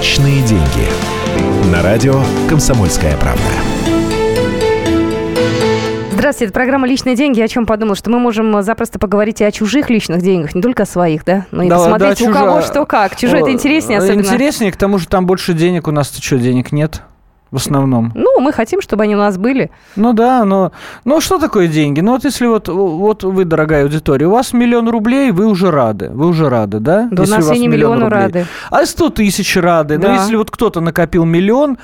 Личные 0.00 0.40
деньги. 0.44 1.70
На 1.70 1.82
радио 1.82 2.22
«Комсомольская 2.48 3.18
правда». 3.18 3.42
Здравствуйте, 6.10 6.46
это 6.46 6.54
программа 6.54 6.88
«Личные 6.88 7.16
деньги». 7.16 7.38
О 7.42 7.48
чем 7.48 7.66
подумал, 7.66 7.96
что 7.96 8.08
мы 8.08 8.18
можем 8.18 8.62
запросто 8.62 8.98
поговорить 8.98 9.42
и 9.42 9.44
о 9.44 9.52
чужих 9.52 9.90
личных 9.90 10.22
деньгах, 10.22 10.54
не 10.54 10.62
только 10.62 10.84
о 10.84 10.86
своих, 10.86 11.26
да? 11.26 11.44
Но 11.50 11.64
и 11.64 11.68
да, 11.68 11.76
посмотреть, 11.76 12.18
да, 12.18 12.24
чужа... 12.24 12.30
у 12.30 12.32
кого 12.32 12.62
что 12.62 12.86
как. 12.86 13.14
Чужой 13.16 13.40
это 13.42 13.52
интереснее 13.52 13.98
особенно. 13.98 14.22
Интереснее, 14.22 14.72
к 14.72 14.76
тому 14.76 14.96
же 14.96 15.06
там 15.06 15.26
больше 15.26 15.52
денег, 15.52 15.86
у 15.86 15.90
нас-то 15.90 16.22
что, 16.22 16.38
денег 16.38 16.72
нет? 16.72 17.02
В 17.50 17.56
основном. 17.56 18.12
Ну, 18.14 18.40
мы 18.40 18.52
хотим, 18.52 18.80
чтобы 18.80 19.04
они 19.04 19.14
у 19.14 19.18
нас 19.18 19.36
были. 19.36 19.70
Ну 19.96 20.12
да, 20.12 20.44
но... 20.44 20.72
Ну, 21.04 21.20
что 21.20 21.38
такое 21.38 21.66
деньги? 21.66 22.00
Ну, 22.00 22.12
вот 22.12 22.24
если 22.24 22.46
вот, 22.46 22.68
вот 22.68 23.24
вы, 23.24 23.44
дорогая 23.44 23.82
аудитория, 23.82 24.26
у 24.26 24.30
вас 24.30 24.52
миллион 24.52 24.88
рублей, 24.88 25.32
вы 25.32 25.46
уже 25.46 25.70
рады. 25.70 26.10
Вы 26.10 26.26
уже 26.26 26.48
рады, 26.48 26.78
да? 26.78 27.08
Да 27.10 27.22
если 27.22 27.34
у 27.34 27.38
нас 27.38 27.56
и 27.56 27.58
не 27.58 27.68
миллиону 27.68 28.04
рублей. 28.04 28.22
рады. 28.22 28.46
А 28.70 28.86
100 28.86 29.10
тысяч 29.10 29.56
рады. 29.56 29.98
Да. 29.98 30.08
Но 30.08 30.14
если 30.14 30.36
вот 30.36 30.50
кто-то 30.50 30.80
накопил 30.80 31.24
миллион, 31.24 31.78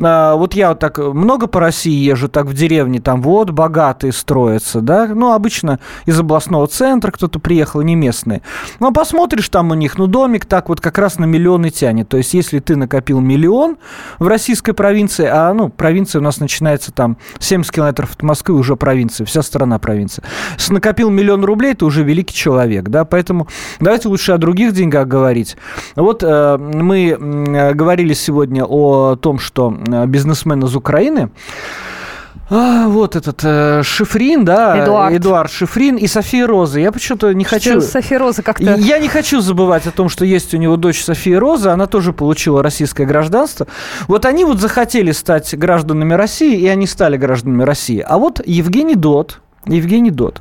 а, 0.00 0.34
вот 0.34 0.54
я 0.54 0.70
вот 0.70 0.80
так 0.80 0.98
много 0.98 1.46
по 1.46 1.60
России 1.60 1.94
езжу, 1.94 2.28
так 2.28 2.46
в 2.46 2.54
деревне, 2.54 3.00
там 3.00 3.22
вот 3.22 3.50
богатые 3.50 4.12
строятся, 4.12 4.80
да? 4.80 5.06
Ну, 5.06 5.32
обычно 5.32 5.78
из 6.04 6.18
областного 6.18 6.66
центра 6.66 7.12
кто-то 7.12 7.38
приехал, 7.38 7.82
не 7.82 7.94
местные. 7.94 8.42
Но 8.80 8.90
посмотришь 8.90 9.48
там 9.48 9.70
у 9.70 9.74
них, 9.74 9.98
ну, 9.98 10.08
домик 10.08 10.46
так 10.46 10.68
вот 10.68 10.80
как 10.80 10.98
раз 10.98 11.18
на 11.18 11.26
миллион 11.26 11.66
и 11.66 11.70
тянет. 11.70 12.08
То 12.08 12.16
есть, 12.16 12.34
если 12.34 12.58
ты 12.58 12.74
накопил 12.74 13.20
миллион 13.20 13.76
в 14.18 14.26
российской 14.26 14.72
провинции, 14.72 15.11
провинции, 15.12 15.26
а 15.26 15.52
ну, 15.52 15.68
провинция 15.68 16.20
у 16.20 16.22
нас 16.22 16.40
начинается 16.40 16.92
там 16.92 17.16
70 17.38 17.72
километров 17.72 18.12
от 18.14 18.22
Москвы, 18.22 18.54
уже 18.54 18.76
провинция, 18.76 19.24
вся 19.24 19.42
страна 19.42 19.78
провинция. 19.78 20.24
Если 20.56 20.72
накопил 20.72 21.10
миллион 21.10 21.44
рублей, 21.44 21.74
ты 21.74 21.84
уже 21.84 22.02
великий 22.02 22.34
человек, 22.34 22.88
да, 22.88 23.04
поэтому 23.04 23.48
давайте 23.80 24.08
лучше 24.08 24.32
о 24.32 24.38
других 24.38 24.72
деньгах 24.72 25.06
говорить. 25.06 25.56
Вот 25.96 26.22
э, 26.22 26.56
мы 26.56 27.08
э, 27.10 27.74
говорили 27.74 28.14
сегодня 28.14 28.64
о 28.64 29.16
том, 29.16 29.38
что 29.38 29.76
э, 29.86 30.06
бизнесмен 30.06 30.64
из 30.64 30.74
Украины 30.76 31.30
а, 32.54 32.88
вот 32.88 33.16
этот 33.16 33.40
э, 33.44 33.82
Шифрин, 33.82 34.44
да, 34.44 34.84
Эдуард. 34.84 35.14
Эдуард 35.14 35.50
Шифрин 35.50 35.96
и 35.96 36.06
София 36.06 36.46
Роза. 36.46 36.80
Я 36.80 36.92
почему-то 36.92 37.32
не 37.32 37.44
хочу... 37.44 37.80
Что 37.80 37.80
София 37.80 38.18
Роза 38.18 38.42
как-то... 38.42 38.74
Я 38.74 38.98
не 38.98 39.08
хочу 39.08 39.40
забывать 39.40 39.86
о 39.86 39.90
том, 39.90 40.08
что 40.08 40.24
есть 40.24 40.52
у 40.52 40.58
него 40.58 40.76
дочь 40.76 41.02
София 41.02 41.40
Роза, 41.40 41.72
она 41.72 41.86
тоже 41.86 42.12
получила 42.12 42.62
российское 42.62 43.06
гражданство. 43.06 43.66
Вот 44.06 44.26
они 44.26 44.44
вот 44.44 44.60
захотели 44.60 45.12
стать 45.12 45.54
гражданами 45.56 46.14
России, 46.14 46.58
и 46.58 46.66
они 46.68 46.86
стали 46.86 47.16
гражданами 47.16 47.62
России. 47.62 48.04
А 48.06 48.18
вот 48.18 48.40
Евгений 48.44 48.96
Дот, 48.96 49.40
Евгений 49.66 50.10
Дот, 50.10 50.40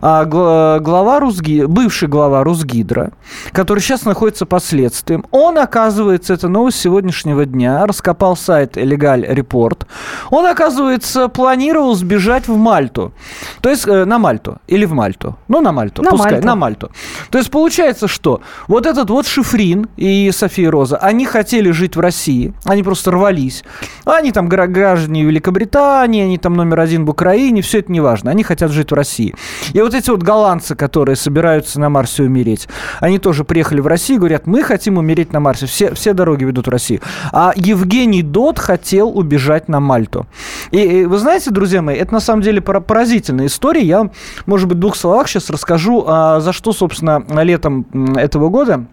а, 0.00 0.24
глава 0.24 1.20
Русги, 1.20 1.64
бывший 1.66 2.08
глава 2.08 2.42
Русгидро, 2.42 3.12
который 3.52 3.80
сейчас 3.80 4.06
находится 4.06 4.46
под 4.46 4.64
следствием. 4.64 5.26
Он, 5.30 5.58
оказывается, 5.58 6.32
это 6.32 6.48
новость 6.48 6.80
сегодняшнего 6.80 7.44
дня, 7.44 7.84
раскопал 7.86 8.34
сайт 8.34 8.78
Legal 8.78 9.28
Report. 9.30 9.86
Он, 10.30 10.46
оказывается, 10.46 11.28
планировал 11.28 11.94
сбежать 11.94 12.48
в 12.48 12.56
Мальту. 12.56 13.12
То 13.60 13.68
есть 13.68 13.86
э, 13.86 14.06
на 14.06 14.18
Мальту 14.18 14.58
или 14.66 14.86
в 14.86 14.94
Мальту. 14.94 15.36
Ну, 15.48 15.60
на 15.60 15.72
Мальту, 15.72 16.02
на 16.02 16.10
пускай, 16.10 16.32
Мальту. 16.32 16.46
на 16.46 16.56
Мальту. 16.56 16.90
То 17.30 17.36
есть 17.36 17.50
получается, 17.50 18.08
что 18.08 18.40
вот 18.68 18.86
этот 18.86 19.10
вот 19.10 19.26
Шифрин 19.26 19.88
и 19.98 20.30
София 20.32 20.70
Роза, 20.70 20.96
они 20.96 21.26
хотели 21.26 21.72
жить 21.72 21.94
в 21.96 22.00
России, 22.00 22.54
они 22.64 22.82
просто 22.82 23.10
рвались. 23.10 23.64
Они 24.06 24.32
там 24.32 24.48
граждане 24.48 25.24
Великобритании, 25.24 26.22
они 26.22 26.38
там 26.38 26.54
номер 26.54 26.80
один 26.80 27.04
в 27.04 27.10
Украине, 27.10 27.60
все 27.60 27.80
это 27.80 27.92
не 27.92 28.00
важно. 28.00 28.30
Они 28.30 28.42
хотят 28.42 28.61
хотят 28.62 28.70
жить 28.70 28.90
в 28.90 28.94
России. 28.94 29.34
И 29.72 29.80
вот 29.80 29.94
эти 29.94 30.10
вот 30.10 30.22
голландцы, 30.22 30.76
которые 30.76 31.16
собираются 31.16 31.80
на 31.80 31.88
Марсе 31.88 32.22
умереть, 32.22 32.68
они 33.00 33.18
тоже 33.18 33.44
приехали 33.44 33.80
в 33.80 33.86
Россию, 33.86 34.20
говорят, 34.20 34.46
мы 34.46 34.62
хотим 34.62 34.98
умереть 34.98 35.32
на 35.32 35.40
Марсе, 35.40 35.66
все, 35.66 35.94
все 35.94 36.12
дороги 36.12 36.44
ведут 36.44 36.66
в 36.68 36.70
Россию. 36.70 37.00
А 37.32 37.52
Евгений 37.56 38.22
Дот 38.22 38.58
хотел 38.58 39.08
убежать 39.18 39.68
на 39.68 39.80
Мальту. 39.80 40.26
И, 40.70 40.78
и 40.78 41.04
вы 41.06 41.18
знаете, 41.18 41.50
друзья 41.50 41.82
мои, 41.82 41.96
это 41.96 42.12
на 42.12 42.20
самом 42.20 42.42
деле 42.42 42.60
поразительная 42.60 43.46
история. 43.46 43.82
Я, 43.82 44.10
может 44.46 44.68
быть, 44.68 44.76
в 44.76 44.80
двух 44.80 44.96
словах 44.96 45.28
сейчас 45.28 45.50
расскажу, 45.50 46.04
а, 46.06 46.40
за 46.40 46.52
что, 46.52 46.72
собственно, 46.72 47.24
летом 47.42 47.86
этого 48.16 48.48
года 48.48 48.86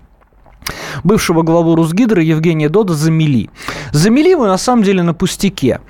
бывшего 1.03 1.41
главу 1.43 1.75
Русгидро 1.75 2.21
Евгения 2.21 2.69
Дода 2.69 2.93
замели. 2.93 3.49
Замели 3.91 4.31
его 4.31 4.47
на 4.47 4.57
самом 4.57 4.83
деле 4.83 5.03
на 5.03 5.13
пустяке. 5.13 5.81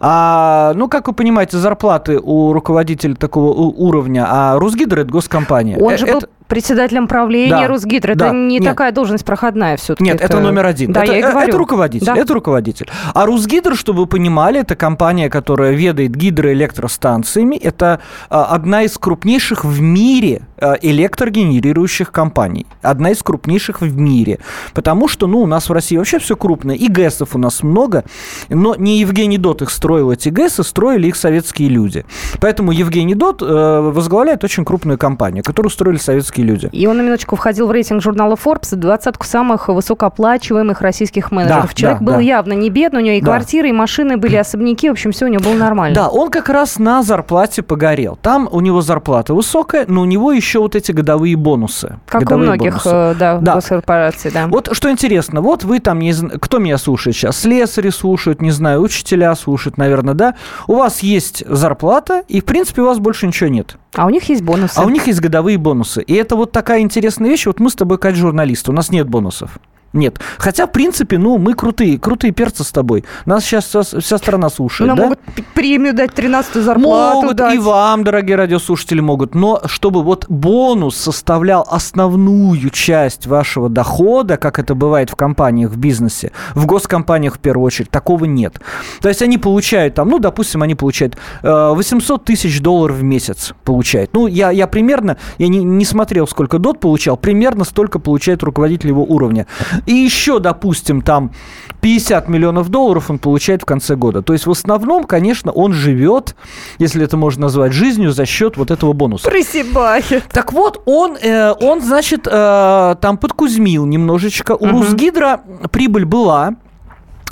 А, 0.00 0.72
ну, 0.74 0.88
как 0.88 1.08
вы 1.08 1.12
понимаете, 1.12 1.58
зарплаты 1.58 2.18
у 2.22 2.52
руководителя 2.52 3.14
такого 3.14 3.52
уровня, 3.52 4.26
а 4.28 4.58
Русгидро 4.58 5.00
это 5.00 5.10
госкомпания. 5.10 5.78
Он 5.78 5.96
же 5.98 6.06
э, 6.06 6.10
это... 6.10 6.20
был 6.20 6.28
председателем 6.52 7.08
правления 7.08 7.62
да, 7.62 7.68
Русгидро. 7.68 8.14
Да, 8.14 8.26
это 8.26 8.34
не 8.34 8.58
нет. 8.58 8.64
такая 8.64 8.92
должность 8.92 9.24
проходная 9.24 9.78
все-таки. 9.78 10.04
Нет, 10.04 10.16
это, 10.16 10.24
это 10.24 10.40
номер 10.40 10.66
один. 10.66 10.92
Да, 10.92 11.02
это, 11.02 11.12
я 11.12 11.18
и 11.18 11.22
говорю. 11.22 11.48
это 11.48 11.56
руководитель. 11.56 12.06
Да. 12.06 12.16
Это 12.16 12.34
руководитель. 12.34 12.88
А 13.14 13.24
Русгидро, 13.24 13.74
чтобы 13.74 14.00
вы 14.00 14.06
понимали, 14.06 14.60
это 14.60 14.76
компания, 14.76 15.30
которая 15.30 15.72
ведает 15.72 16.14
гидроэлектростанциями. 16.14 17.56
Это 17.56 18.00
а, 18.28 18.44
одна 18.44 18.82
из 18.82 18.98
крупнейших 18.98 19.64
в 19.64 19.80
мире 19.80 20.42
а, 20.58 20.74
электрогенерирующих 20.82 22.12
компаний. 22.12 22.66
Одна 22.82 23.12
из 23.12 23.22
крупнейших 23.22 23.80
в 23.80 23.96
мире. 23.96 24.38
Потому 24.74 25.08
что, 25.08 25.26
ну, 25.26 25.40
у 25.40 25.46
нас 25.46 25.70
в 25.70 25.72
России 25.72 25.96
вообще 25.96 26.18
все 26.18 26.36
крупное. 26.36 26.76
И 26.76 26.88
ГЭСов 26.88 27.34
у 27.34 27.38
нас 27.38 27.62
много. 27.62 28.04
Но 28.50 28.74
не 28.74 28.98
Евгений 28.98 29.38
Дот 29.38 29.62
их 29.62 29.70
строил, 29.70 30.10
эти 30.10 30.28
ГЭСы, 30.28 30.64
строили 30.64 31.08
их 31.08 31.16
советские 31.16 31.70
люди. 31.70 32.04
Поэтому 32.40 32.72
Евгений 32.72 33.14
Дот 33.14 33.40
э, 33.42 33.80
возглавляет 33.80 34.44
очень 34.44 34.64
крупную 34.64 34.98
компанию, 34.98 35.42
которую 35.42 35.70
строили 35.70 35.98
советские 35.98 36.41
такие 36.42 36.68
люди. 36.68 36.68
И 36.72 36.86
он 36.86 36.96
на 36.96 37.02
минуточку 37.02 37.36
входил 37.36 37.66
в 37.66 37.72
рейтинг 37.72 38.02
журнала 38.02 38.34
Forbes, 38.34 38.74
двадцатку 38.76 39.26
самых 39.26 39.68
высокооплачиваемых 39.68 40.80
российских 40.80 41.30
менеджеров. 41.30 41.68
Да, 41.68 41.74
Человек 41.74 42.00
да, 42.00 42.04
был 42.04 42.14
да. 42.14 42.20
явно 42.20 42.52
не 42.52 42.70
бедный, 42.70 43.00
у 43.00 43.04
него 43.04 43.16
и 43.16 43.20
да. 43.20 43.26
квартиры, 43.26 43.68
и 43.68 43.72
машины 43.72 44.16
были, 44.16 44.36
особняки, 44.36 44.88
в 44.88 44.92
общем, 44.92 45.12
все 45.12 45.26
у 45.26 45.28
него 45.28 45.42
было 45.42 45.54
нормально. 45.54 45.94
Да, 45.94 46.08
он 46.08 46.30
как 46.30 46.48
раз 46.48 46.78
на 46.78 47.02
зарплате 47.02 47.62
погорел. 47.62 48.18
Там 48.20 48.48
у 48.50 48.60
него 48.60 48.80
зарплата 48.80 49.34
высокая, 49.34 49.84
но 49.88 50.02
у 50.02 50.04
него 50.04 50.32
еще 50.32 50.60
вот 50.60 50.74
эти 50.74 50.92
годовые 50.92 51.36
бонусы. 51.36 51.98
Как 52.06 52.22
годовые 52.22 52.44
у 52.44 52.48
многих, 52.48 52.72
бонусы. 52.72 52.88
Э, 52.88 53.14
да, 53.18 53.38
да. 53.38 53.54
госкорпораций, 53.54 54.30
да. 54.30 54.46
Вот 54.46 54.70
что 54.72 54.90
интересно, 54.90 55.40
вот 55.40 55.64
вы 55.64 55.80
там, 55.80 55.98
не, 55.98 56.12
кто 56.12 56.58
меня 56.58 56.78
слушает 56.78 57.16
сейчас? 57.16 57.38
Слесари 57.40 57.90
слушают, 57.90 58.40
не 58.40 58.50
знаю, 58.50 58.80
учителя 58.80 59.34
слушают, 59.34 59.78
наверное, 59.78 60.14
да? 60.14 60.34
У 60.66 60.76
вас 60.76 61.00
есть 61.00 61.44
зарплата, 61.48 62.22
и, 62.28 62.40
в 62.40 62.44
принципе, 62.44 62.82
у 62.82 62.86
вас 62.86 62.98
больше 62.98 63.26
ничего 63.26 63.48
нет. 63.48 63.76
А 63.94 64.06
у 64.06 64.10
них 64.10 64.28
есть 64.28 64.42
бонусы. 64.42 64.78
А 64.78 64.84
у 64.84 64.88
них 64.88 65.06
есть 65.06 65.20
годовые 65.20 65.58
бонусы. 65.58 66.02
И 66.02 66.14
это 66.14 66.36
вот 66.36 66.52
такая 66.52 66.80
интересная 66.80 67.28
вещь. 67.28 67.46
Вот 67.46 67.60
мы 67.60 67.70
с 67.70 67.74
тобой, 67.74 67.98
как 67.98 68.14
журналисты, 68.14 68.70
у 68.70 68.74
нас 68.74 68.90
нет 68.90 69.08
бонусов. 69.08 69.58
Нет. 69.92 70.20
Хотя, 70.38 70.66
в 70.66 70.72
принципе, 70.72 71.18
ну, 71.18 71.38
мы 71.38 71.54
крутые, 71.54 71.98
крутые 71.98 72.32
перцы 72.32 72.64
с 72.64 72.70
тобой. 72.70 73.04
Нас 73.26 73.44
сейчас 73.44 73.66
вся, 73.66 73.82
вся 73.82 74.18
страна 74.18 74.48
слушает, 74.48 74.88
Нам 74.88 74.96
да? 74.96 75.02
могут 75.04 75.20
премию 75.54 75.94
дать, 75.94 76.14
13 76.14 76.54
зарплату 76.56 77.22
Могут, 77.22 77.36
дать. 77.36 77.54
и 77.54 77.58
вам, 77.58 78.04
дорогие 78.04 78.36
радиослушатели, 78.36 79.00
могут. 79.00 79.34
Но 79.34 79.60
чтобы 79.66 80.02
вот 80.02 80.26
бонус 80.28 80.96
составлял 80.96 81.66
основную 81.70 82.70
часть 82.70 83.26
вашего 83.26 83.68
дохода, 83.68 84.36
как 84.36 84.58
это 84.58 84.74
бывает 84.74 85.10
в 85.10 85.16
компаниях, 85.16 85.70
в 85.70 85.76
бизнесе, 85.76 86.32
в 86.54 86.66
госкомпаниях 86.66 87.36
в 87.36 87.38
первую 87.38 87.66
очередь, 87.66 87.90
такого 87.90 88.24
нет. 88.24 88.60
То 89.00 89.08
есть 89.08 89.20
они 89.22 89.38
получают 89.38 89.94
там, 89.94 90.08
ну, 90.08 90.18
допустим, 90.18 90.62
они 90.62 90.74
получают 90.74 91.16
800 91.42 92.20
э, 92.20 92.24
тысяч 92.24 92.60
долларов 92.60 92.96
в 92.96 93.02
месяц 93.02 93.52
получают. 93.64 94.14
Ну, 94.14 94.26
я, 94.26 94.50
я 94.50 94.66
примерно, 94.66 95.16
я 95.38 95.48
не, 95.48 95.62
не 95.62 95.84
смотрел, 95.84 96.26
сколько 96.26 96.58
ДОТ 96.58 96.80
получал, 96.80 97.16
примерно 97.16 97.64
столько 97.64 97.98
получает 97.98 98.42
руководитель 98.42 98.88
его 98.88 99.04
уровня. 99.04 99.46
И 99.86 99.92
еще, 99.92 100.38
допустим, 100.38 101.02
там 101.02 101.32
50 101.80 102.28
миллионов 102.28 102.68
долларов 102.68 103.10
он 103.10 103.18
получает 103.18 103.62
в 103.62 103.64
конце 103.64 103.96
года. 103.96 104.22
То 104.22 104.32
есть 104.32 104.46
в 104.46 104.50
основном, 104.50 105.04
конечно, 105.04 105.50
он 105.50 105.72
живет, 105.72 106.36
если 106.78 107.04
это 107.04 107.16
можно 107.16 107.42
назвать 107.42 107.72
жизнью, 107.72 108.12
за 108.12 108.24
счет 108.24 108.56
вот 108.56 108.70
этого 108.70 108.92
бонуса. 108.92 109.28
Присебахи. 109.28 110.22
Так 110.32 110.52
вот, 110.52 110.82
он, 110.86 111.16
э, 111.16 111.52
он 111.60 111.80
значит, 111.82 112.28
э, 112.30 112.96
там 113.00 113.18
подкузмил 113.18 113.84
немножечко. 113.86 114.52
У 114.52 114.64
угу. 114.64 114.78
Русгидро 114.78 115.40
прибыль 115.72 116.04
была, 116.04 116.54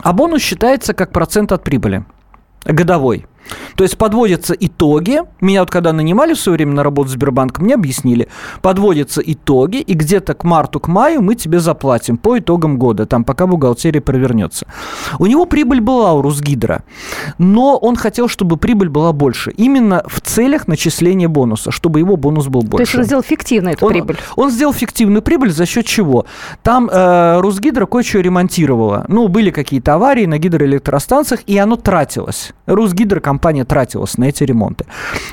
а 0.02 0.12
бонус 0.12 0.42
считается 0.42 0.94
как 0.94 1.12
процент 1.12 1.52
от 1.52 1.62
прибыли 1.62 2.04
годовой. 2.64 3.26
То 3.76 3.84
есть 3.84 3.96
подводятся 3.96 4.54
итоги. 4.58 5.22
Меня 5.40 5.60
вот 5.60 5.70
когда 5.70 5.92
нанимали 5.92 6.34
в 6.34 6.40
свое 6.40 6.56
время 6.56 6.74
на 6.74 6.82
работу 6.82 7.08
в 7.08 7.12
Сбербанк, 7.12 7.58
мне 7.58 7.74
объяснили, 7.74 8.28
подводятся 8.62 9.22
итоги, 9.24 9.78
и 9.78 9.94
где-то 9.94 10.34
к 10.34 10.44
марту, 10.44 10.80
к 10.80 10.88
маю 10.88 11.22
мы 11.22 11.34
тебе 11.34 11.60
заплатим 11.60 12.16
по 12.16 12.38
итогам 12.38 12.78
года, 12.78 13.06
там 13.06 13.24
пока 13.24 13.46
бухгалтерия 13.46 14.00
провернется. 14.00 14.66
У 15.18 15.26
него 15.26 15.46
прибыль 15.46 15.80
была 15.80 16.12
у 16.12 16.22
Русгидро, 16.22 16.82
но 17.38 17.76
он 17.76 17.96
хотел, 17.96 18.28
чтобы 18.28 18.56
прибыль 18.56 18.88
была 18.88 19.12
больше. 19.12 19.50
Именно 19.52 20.04
в 20.06 20.20
целях 20.20 20.68
начисления 20.68 21.28
бонуса, 21.28 21.70
чтобы 21.70 21.98
его 21.98 22.16
бонус 22.16 22.46
был 22.46 22.62
больше. 22.62 22.76
То 22.76 22.82
есть 22.82 22.94
он 22.94 23.04
сделал 23.04 23.22
фиктивно 23.22 23.70
эту 23.70 23.86
он, 23.86 23.92
прибыль? 23.92 24.18
Он 24.36 24.50
сделал 24.50 24.72
фиктивную 24.72 25.22
прибыль 25.22 25.50
за 25.50 25.66
счет 25.66 25.86
чего? 25.86 26.26
Там 26.62 26.88
э, 26.90 27.40
Русгидро 27.40 27.86
кое-что 27.86 28.20
ремонтировало. 28.20 29.04
Ну, 29.08 29.28
были 29.28 29.50
какие-то 29.50 29.94
аварии 29.94 30.26
на 30.26 30.38
гидроэлектростанциях, 30.38 31.40
и 31.46 31.58
оно 31.58 31.76
тратилось. 31.76 32.52
Русгидро 32.66 33.20
компания 33.20 33.39
тратилась 33.64 34.18
на 34.18 34.24
эти 34.24 34.44
ремонты. 34.44 34.84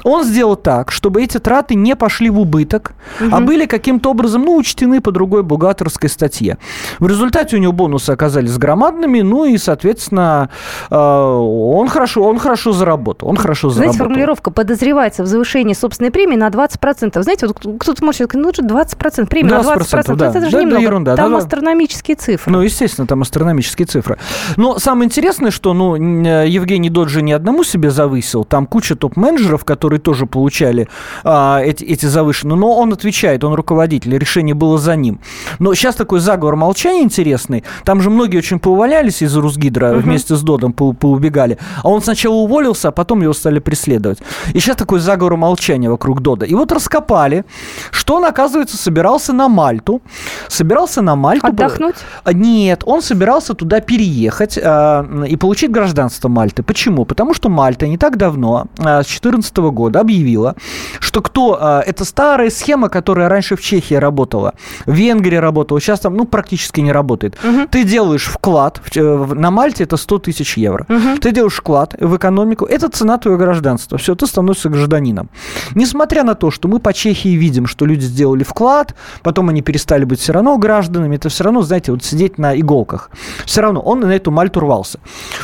Он 0.04 0.24
сделал 0.24 0.56
так, 0.56 0.92
чтобы 0.92 1.24
эти 1.24 1.38
траты 1.40 1.76
не 1.76 1.96
пошли 1.96 2.30
в 2.30 2.40
убыток, 2.40 2.94
угу. 3.22 3.30
а 3.36 3.42
были 3.42 3.66
каким-то 3.66 4.12
образом, 4.12 4.44
ну, 4.44 4.58
учтены 4.58 5.02
по 5.02 5.12
другой 5.12 5.44
бухгалтерской 5.44 6.10
статье. 6.10 6.58
В 7.00 7.08
результате 7.08 7.58
у 7.58 7.60
него 7.60 7.74
бонусы 7.74 8.12
оказались 8.12 8.58
громадными, 8.58 9.22
ну 9.22 9.46
и, 9.46 9.58
соответственно, 9.58 10.50
э, 10.90 10.96
он 10.96 11.88
хорошо, 11.88 12.24
он 12.24 12.40
хорошо 12.40 12.72
заработал. 12.72 13.30
Он 13.30 13.38
хорошо 13.38 13.70
заработал. 13.70 13.94
Знаете, 13.94 13.98
формулировка 13.98 14.52
подозревается 14.52 15.24
в 15.24 15.28
завышении 15.28 15.74
собственной 15.74 16.12
премии 16.12 16.36
на 16.36 16.48
20%. 16.48 17.22
Знаете, 17.22 17.48
вот 17.48 17.60
кто-то 17.80 18.04
может 18.04 18.16
сказать, 18.16 18.34
ну, 18.34 18.50
это 18.50 18.62
20%, 18.62 19.28
премия 19.28 19.52
20%, 19.52 19.56
на 19.56 19.62
20%. 19.62 20.16
Да. 20.16 20.30
Это 20.30 20.46
же 20.46 20.52
да, 20.52 20.62
немного. 20.62 20.78
Да, 20.78 20.82
ерунда. 20.82 21.16
Там 21.16 21.32
да, 21.32 21.38
астрономические 21.38 22.16
цифры. 22.16 22.52
Ну, 22.52 22.62
естественно, 22.62 23.08
там 23.08 23.22
астрономические 23.22 23.86
цифры. 23.86 24.18
Но 24.56 24.80
самое 24.80 25.06
интересное, 25.06 25.52
что, 25.52 25.74
ну, 25.74 25.96
Евгений 25.96 26.90
Доджи 26.90 27.22
не 27.22 27.34
одному 27.34 27.64
себе 27.64 27.87
завысил, 27.92 28.44
там 28.44 28.66
куча 28.66 28.96
топ-менеджеров, 28.96 29.66
которые 29.66 30.00
тоже 30.00 30.26
получали 30.26 30.88
а, 31.24 31.62
эти, 31.62 31.84
эти 31.84 32.06
завышенные, 32.06 32.58
но 32.58 32.78
он 32.78 32.94
отвечает, 32.94 33.44
он 33.44 33.54
руководитель, 33.54 34.18
решение 34.18 34.56
было 34.56 34.78
за 34.78 34.96
ним. 34.96 35.20
Но 35.60 35.74
сейчас 35.74 35.96
такой 35.96 36.20
заговор 36.20 36.56
молчания 36.56 37.04
интересный, 37.04 37.64
там 37.84 38.02
же 38.02 38.10
многие 38.10 38.38
очень 38.38 38.60
поувалялись 38.60 39.22
из 39.22 39.36
Русгидро, 39.36 39.92
угу. 39.92 40.00
вместе 40.00 40.36
с 40.36 40.42
Додом 40.42 40.74
по 40.74 40.94
поубегали, 40.94 41.58
а 41.84 41.90
он 41.90 42.02
сначала 42.02 42.36
уволился, 42.36 42.90
а 42.90 42.92
потом 42.92 43.22
его 43.22 43.34
стали 43.34 43.60
преследовать. 43.60 44.20
И 44.54 44.60
сейчас 44.60 44.76
такой 44.76 45.00
заговор 45.00 45.38
молчания 45.38 45.90
вокруг 45.90 46.22
Дода. 46.22 46.46
И 46.46 46.54
вот 46.54 46.72
раскопали, 46.72 47.46
что 47.92 48.16
он, 48.16 48.26
оказывается, 48.26 48.78
собирался 48.78 49.34
на 49.34 49.48
Мальту, 49.48 50.02
собирался 50.48 51.02
на 51.02 51.16
Мальту... 51.16 51.48
Отдохнуть? 51.48 51.96
Нет, 52.34 52.84
он 52.86 53.02
собирался 53.02 53.54
туда 53.54 53.80
переехать 53.80 54.58
э, 54.58 55.04
и 55.28 55.36
получить 55.36 55.72
гражданство 55.72 56.28
Мальты. 56.28 56.64
Почему? 56.64 57.06
Потому 57.06 57.34
что 57.34 57.50
Мальта 57.50 57.77
не 57.86 57.98
так 57.98 58.18
давно, 58.18 58.68
э, 58.78 59.04
с 59.04 59.08
2014 59.08 59.58
года, 59.72 60.00
объявила, 60.00 60.56
что 61.00 61.22
кто... 61.22 61.58
Э, 61.62 61.82
это 61.86 62.06
старая 62.06 62.50
схема, 62.50 62.90
которая 62.90 63.30
раньше 63.30 63.56
в 63.56 63.62
Чехии 63.62 63.96
работала, 63.96 64.54
в 64.86 64.94
Венгрии 64.94 65.36
работала, 65.36 65.80
сейчас 65.80 66.00
там, 66.00 66.16
ну, 66.16 66.26
практически 66.26 66.82
не 66.82 66.92
работает. 66.92 67.38
Угу. 67.44 67.68
Ты 67.70 67.84
делаешь 67.84 68.26
вклад, 68.26 68.82
в, 68.96 69.36
на 69.36 69.52
Мальте 69.52 69.84
это 69.84 69.98
100 69.98 70.20
тысяч 70.20 70.58
евро. 70.58 70.86
Угу. 70.90 71.20
Ты 71.22 71.32
делаешь 71.32 71.56
вклад 71.56 71.96
в 72.00 72.16
экономику, 72.16 72.66
это 72.66 72.90
цена 72.90 73.18
твоего 73.18 73.38
гражданства. 73.38 73.98
Все, 73.98 74.16
ты 74.16 74.26
становишься 74.26 74.70
гражданином. 74.70 75.30
Несмотря 75.76 76.24
на 76.24 76.36
то, 76.36 76.52
что 76.52 76.68
мы 76.68 76.80
по 76.80 76.94
Чехии 76.94 77.36
видим, 77.36 77.68
что 77.68 77.86
люди 77.86 78.06
сделали 78.06 78.44
вклад, 78.44 78.96
потом 79.22 79.50
они 79.50 79.62
перестали 79.62 80.06
быть 80.06 80.20
все 80.20 80.34
равно 80.34 80.58
гражданами, 80.58 81.16
это 81.16 81.30
все 81.30 81.44
равно, 81.44 81.62
знаете, 81.62 81.92
вот 81.92 82.04
сидеть 82.04 82.38
на 82.38 82.60
иголках. 82.60 83.12
Все 83.46 83.62
равно 83.62 83.82
он 83.82 84.00
на 84.00 84.12
эту 84.12 84.32
Мальту 84.32 84.60
рвался. 84.60 85.00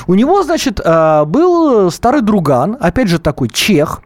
У 0.08 0.16
него, 0.16 0.44
значит, 0.44 0.80
а, 0.84 1.26
был 1.26 1.92
старый 1.92 2.22
друган, 2.24 2.78
опять 2.80 3.08
же 3.08 3.20
такой 3.20 3.50
чех, 3.50 4.02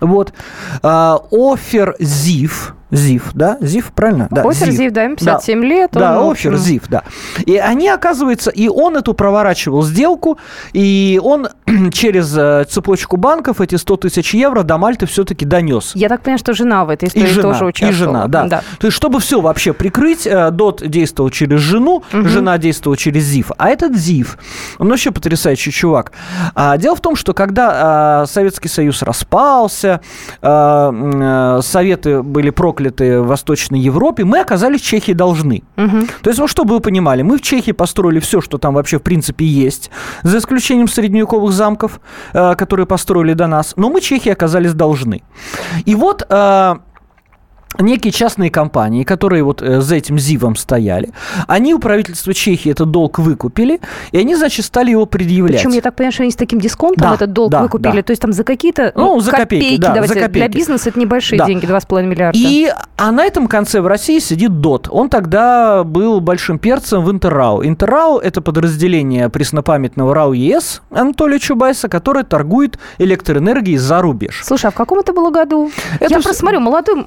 вот, 0.00 0.32
а, 0.82 1.20
Офер 1.30 1.96
Зив, 1.98 2.74
ЗИФ, 2.90 3.30
да? 3.34 3.56
ЗИФ, 3.60 3.92
правильно? 3.92 4.28
Да, 4.30 4.42
Офер 4.42 4.70
ЗИФ, 4.70 4.92
да, 4.92 5.08
57 5.08 5.60
да. 5.60 5.66
лет. 5.66 5.90
Да, 5.92 6.30
Офер 6.30 6.56
ЗИФ, 6.56 6.82
да. 6.88 7.02
И 7.46 7.56
они, 7.56 7.88
оказывается, 7.88 8.50
и 8.50 8.68
он 8.68 8.96
эту 8.96 9.14
проворачивал 9.14 9.82
сделку, 9.82 10.38
и 10.72 11.20
он 11.22 11.48
через 11.92 12.36
э, 12.36 12.64
цепочку 12.68 13.16
банков 13.16 13.60
эти 13.60 13.76
100 13.76 13.96
тысяч 13.96 14.34
евро 14.34 14.62
до 14.62 14.78
Мальты 14.78 15.06
все-таки 15.06 15.44
донес. 15.44 15.92
Я 15.94 16.08
так 16.08 16.22
понимаю, 16.22 16.38
что 16.38 16.52
жена 16.52 16.84
в 16.84 16.90
этой 16.90 17.08
истории 17.08 17.24
и 17.24 17.30
жена, 17.30 17.42
тоже 17.42 17.64
участвовала. 17.64 17.92
И 17.92 18.18
жена, 18.18 18.28
да. 18.28 18.44
да. 18.46 18.62
То 18.78 18.86
есть, 18.86 18.96
чтобы 18.96 19.20
все 19.20 19.40
вообще 19.40 19.72
прикрыть, 19.72 20.26
э, 20.26 20.50
ДОТ 20.50 20.82
действовал 20.86 21.30
через 21.30 21.60
жену, 21.60 22.02
угу. 22.12 22.28
жена 22.28 22.58
действовала 22.58 22.96
через 22.96 23.24
ЗИФ. 23.24 23.52
А 23.58 23.70
этот 23.70 23.96
ЗИФ, 23.96 24.38
он 24.78 24.88
вообще 24.88 25.10
потрясающий 25.10 25.72
чувак. 25.72 26.12
А, 26.54 26.76
дело 26.76 26.96
в 26.96 27.00
том, 27.00 27.16
что 27.16 27.34
когда 27.34 27.70
а, 28.22 28.26
Советский 28.26 28.68
Союз 28.68 29.02
распался, 29.02 30.00
а, 30.42 30.92
а, 30.92 31.60
Советы 31.62 32.22
были 32.22 32.50
прокляты 32.50 32.73
прокляты 32.74 33.20
в 33.20 33.26
Восточной 33.26 33.80
Европе, 33.80 34.24
мы 34.24 34.40
оказались 34.40 34.80
Чехии 34.80 35.12
должны. 35.12 35.62
Угу. 35.76 36.06
То 36.22 36.30
есть, 36.30 36.38
ну, 36.38 36.48
чтобы 36.48 36.74
вы 36.74 36.80
понимали, 36.80 37.22
мы 37.22 37.38
в 37.38 37.42
Чехии 37.42 37.72
построили 37.72 38.20
все, 38.20 38.40
что 38.40 38.58
там 38.58 38.74
вообще 38.74 38.98
в 38.98 39.02
принципе 39.02 39.44
есть, 39.44 39.90
за 40.22 40.38
исключением 40.38 40.88
средневековых 40.88 41.52
замков, 41.52 42.00
э, 42.32 42.54
которые 42.56 42.86
построили 42.86 43.34
до 43.34 43.46
нас, 43.46 43.74
но 43.76 43.90
мы 43.90 44.00
Чехии 44.00 44.30
оказались 44.30 44.74
должны. 44.74 45.22
И 45.86 45.94
вот 45.94 46.26
э, 46.28 46.74
некие 47.78 48.12
частные 48.12 48.50
компании, 48.50 49.04
которые 49.04 49.42
вот 49.42 49.62
э, 49.62 49.80
за 49.80 49.96
этим 49.96 50.18
ЗИВом 50.18 50.56
стояли, 50.56 51.10
они 51.46 51.74
у 51.74 51.78
правительства 51.78 52.32
Чехии 52.34 52.70
этот 52.70 52.90
долг 52.90 53.18
выкупили, 53.18 53.80
и 54.12 54.18
они, 54.18 54.34
значит, 54.36 54.64
стали 54.64 54.90
его 54.90 55.06
предъявлять. 55.06 55.58
Причем 55.58 55.72
я 55.72 55.80
так 55.80 55.94
понимаю, 55.94 56.12
что 56.12 56.22
они 56.22 56.32
с 56.32 56.36
таким 56.36 56.60
дисконтом 56.60 57.08
да, 57.08 57.14
этот 57.14 57.32
долг 57.32 57.50
да, 57.50 57.62
выкупили, 57.62 57.96
да. 57.96 58.02
то 58.02 58.10
есть 58.10 58.22
там 58.22 58.32
за 58.32 58.44
какие-то 58.44 58.92
ну, 58.94 59.20
за 59.20 59.30
копейки, 59.30 59.64
копейки 59.64 59.80
да, 59.80 59.94
давайте, 59.94 60.14
за 60.14 60.20
копейки. 60.20 60.48
для 60.48 60.48
бизнеса 60.48 60.88
это 60.90 61.00
небольшие 61.00 61.38
да. 61.38 61.46
деньги, 61.46 61.66
2,5 61.66 62.02
миллиарда. 62.04 62.38
И, 62.38 62.70
а 62.96 63.12
на 63.12 63.24
этом 63.24 63.46
конце 63.46 63.80
в 63.80 63.86
России 63.86 64.18
сидит 64.18 64.60
ДОТ. 64.60 64.88
Он 64.90 65.08
тогда 65.08 65.84
был 65.84 66.20
большим 66.20 66.58
перцем 66.58 67.04
в 67.04 67.10
Интеррау. 67.10 67.64
Интеррау– 67.64 68.18
это 68.24 68.40
подразделение 68.40 69.28
преснопамятного 69.28 70.14
РАУ 70.14 70.32
ЕС 70.32 70.82
Анатолия 70.90 71.38
Чубайса, 71.38 71.88
который 71.88 72.24
торгует 72.24 72.78
электроэнергией 72.98 73.78
за 73.78 74.00
рубеж. 74.00 74.42
Слушай, 74.44 74.66
а 74.66 74.70
в 74.70 74.74
каком 74.74 74.98
это 74.98 75.12
было 75.12 75.30
году? 75.30 75.70
Это 75.94 76.04
я 76.04 76.06
все... 76.06 76.14
просто 76.14 76.34
смотрю, 76.34 76.60
молодой 76.60 77.04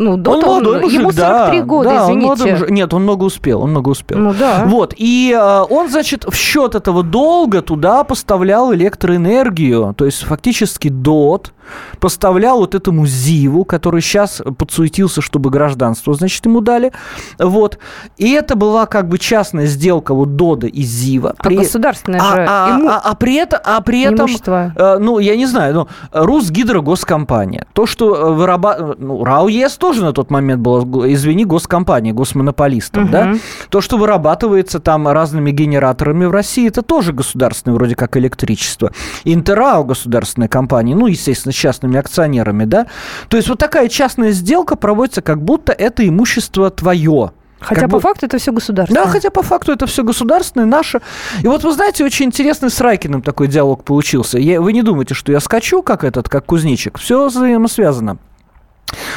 ну, 0.00 0.16
до 0.16 0.30
он 0.30 0.40
молодой 0.40 0.76
он, 0.76 0.82
мужик, 0.82 1.00
ему 1.00 1.12
43 1.12 1.58
да, 1.60 1.66
года, 1.66 1.88
да, 1.90 2.04
извините. 2.04 2.42
Он 2.42 2.50
мужик. 2.50 2.70
Нет, 2.70 2.94
он 2.94 3.02
много 3.02 3.24
успел, 3.24 3.62
он 3.62 3.70
много 3.70 3.90
успел. 3.90 4.18
Ну 4.18 4.34
да. 4.34 4.64
Вот, 4.66 4.94
и 4.96 5.36
э, 5.38 5.64
он, 5.68 5.90
значит, 5.90 6.24
в 6.24 6.34
счет 6.34 6.74
этого 6.74 7.02
долга 7.02 7.62
туда 7.62 8.04
поставлял 8.04 8.74
электроэнергию, 8.74 9.94
то 9.96 10.06
есть 10.06 10.22
фактически 10.22 10.88
ДОТ, 10.88 11.52
поставлял 11.98 12.58
вот 12.58 12.74
этому 12.74 13.06
Зиву, 13.06 13.64
который 13.64 14.00
сейчас 14.00 14.42
подсуетился, 14.58 15.20
чтобы 15.20 15.50
гражданство, 15.50 16.14
значит, 16.14 16.44
ему 16.46 16.60
дали. 16.60 16.92
Вот. 17.38 17.78
И 18.16 18.30
это 18.30 18.56
была 18.56 18.86
как 18.86 19.08
бы 19.08 19.18
частная 19.18 19.66
сделка 19.66 20.14
вот 20.14 20.36
Дода 20.36 20.66
и 20.66 20.82
Зива. 20.82 21.34
А 21.38 21.42
при... 21.42 21.56
государственная 21.56 22.20
а, 22.20 22.34
же 22.34 22.46
а, 22.48 22.76
ему... 22.76 22.88
а, 22.88 23.00
а, 23.04 23.14
при 23.14 23.34
этом, 23.34 23.60
а 23.64 23.80
при 23.80 24.02
этом 24.02 24.28
э, 24.28 24.98
ну, 24.98 25.18
я 25.18 25.36
не 25.36 25.46
знаю, 25.46 25.74
ну, 25.74 25.88
Русгидрогоскомпания. 26.12 27.66
То, 27.72 27.86
что 27.86 28.14
э, 28.14 28.32
вырабатывает... 28.32 28.98
Ну, 28.98 29.24
РАО 29.24 29.48
ЕС 29.48 29.76
тоже 29.76 29.89
на 29.98 30.12
тот 30.12 30.30
момент 30.30 30.60
была, 30.60 30.82
извини, 31.12 31.44
госкомпания, 31.44 32.12
госмонополистом, 32.12 33.04
угу. 33.04 33.12
да? 33.12 33.34
То, 33.68 33.80
что 33.80 33.98
вырабатывается 33.98 34.80
там 34.80 35.08
разными 35.08 35.50
генераторами 35.50 36.24
в 36.24 36.30
России, 36.30 36.68
это 36.68 36.82
тоже 36.82 37.12
государственное, 37.12 37.74
вроде 37.74 37.96
как 37.96 38.16
электричество. 38.16 38.92
Интерао 39.24 39.84
государственная 39.84 40.48
компания, 40.48 40.94
ну, 40.94 41.06
естественно, 41.06 41.52
частными 41.52 41.98
акционерами, 41.98 42.64
да? 42.64 42.86
То 43.28 43.36
есть 43.36 43.48
вот 43.48 43.58
такая 43.58 43.88
частная 43.88 44.32
сделка 44.32 44.76
проводится, 44.76 45.22
как 45.22 45.42
будто 45.42 45.72
это 45.72 46.06
имущество 46.06 46.70
твое. 46.70 47.32
Хотя 47.60 47.82
как 47.82 47.90
по 47.90 47.96
бы... 47.96 48.00
факту 48.00 48.26
это 48.26 48.38
все 48.38 48.52
государственное. 48.52 49.04
Да, 49.04 49.10
хотя 49.10 49.30
по 49.30 49.42
факту 49.42 49.72
это 49.72 49.86
все 49.86 50.02
государственное, 50.02 50.66
наше. 50.66 51.02
И 51.42 51.46
вот 51.46 51.62
вы 51.62 51.72
знаете, 51.72 52.04
очень 52.04 52.26
интересный 52.26 52.70
с 52.70 52.80
Райкиным 52.80 53.20
такой 53.20 53.48
диалог 53.48 53.84
получился. 53.84 54.38
Я, 54.38 54.60
вы 54.60 54.72
не 54.72 54.82
думайте, 54.82 55.14
что 55.14 55.30
я 55.30 55.40
скачу, 55.40 55.82
как 55.82 56.02
этот, 56.02 56.28
как 56.28 56.46
кузнечик. 56.46 56.98
Все 56.98 57.28
взаимосвязано. 57.28 58.18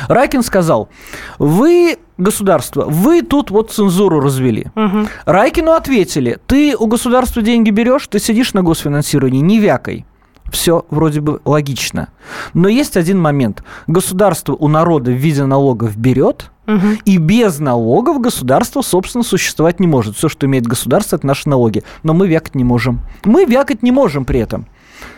Райкин 0.08 0.44
сказал, 0.44 0.90
вы, 1.40 1.98
государство, 2.18 2.86
вы 2.86 3.22
тут 3.22 3.52
вот 3.52 3.72
цензуру 3.72 4.20
развели. 4.20 4.68
Угу. 4.76 5.08
Райкину 5.26 5.72
ответили, 5.72 6.40
ты 6.48 6.76
у 6.78 6.88
государства 6.88 7.42
деньги 7.42 7.70
берешь, 7.70 8.08
ты 8.08 8.20
сидишь 8.20 8.54
на 8.54 8.64
госфинансировании, 8.64 9.42
не 9.42 9.60
вякой 9.60 10.06
все 10.54 10.86
вроде 10.92 11.20
бы 11.20 11.42
логично. 11.46 12.10
Но 12.54 12.70
есть 12.70 12.96
один 12.96 13.20
момент. 13.20 13.64
Государство 13.88 14.54
у 14.54 14.68
народа 14.68 15.12
в 15.12 15.16
виде 15.16 15.44
налогов 15.44 15.98
берет, 15.98 16.52
угу. 16.68 16.88
и 17.06 17.18
без 17.18 17.60
налогов 17.60 18.22
государство, 18.22 18.82
собственно, 18.82 19.24
существовать 19.24 19.80
не 19.80 19.88
может. 19.88 20.16
Все, 20.16 20.30
что 20.30 20.46
имеет 20.46 20.66
государство, 20.68 21.16
это 21.16 21.26
наши 21.28 21.50
налоги. 21.50 21.84
Но 22.04 22.14
мы 22.14 22.28
вякать 22.28 22.56
не 22.56 22.64
можем. 22.64 23.02
Мы 23.26 23.46
вякать 23.46 23.84
не 23.84 23.92
можем 23.92 24.26
при 24.26 24.40
этом. 24.40 24.68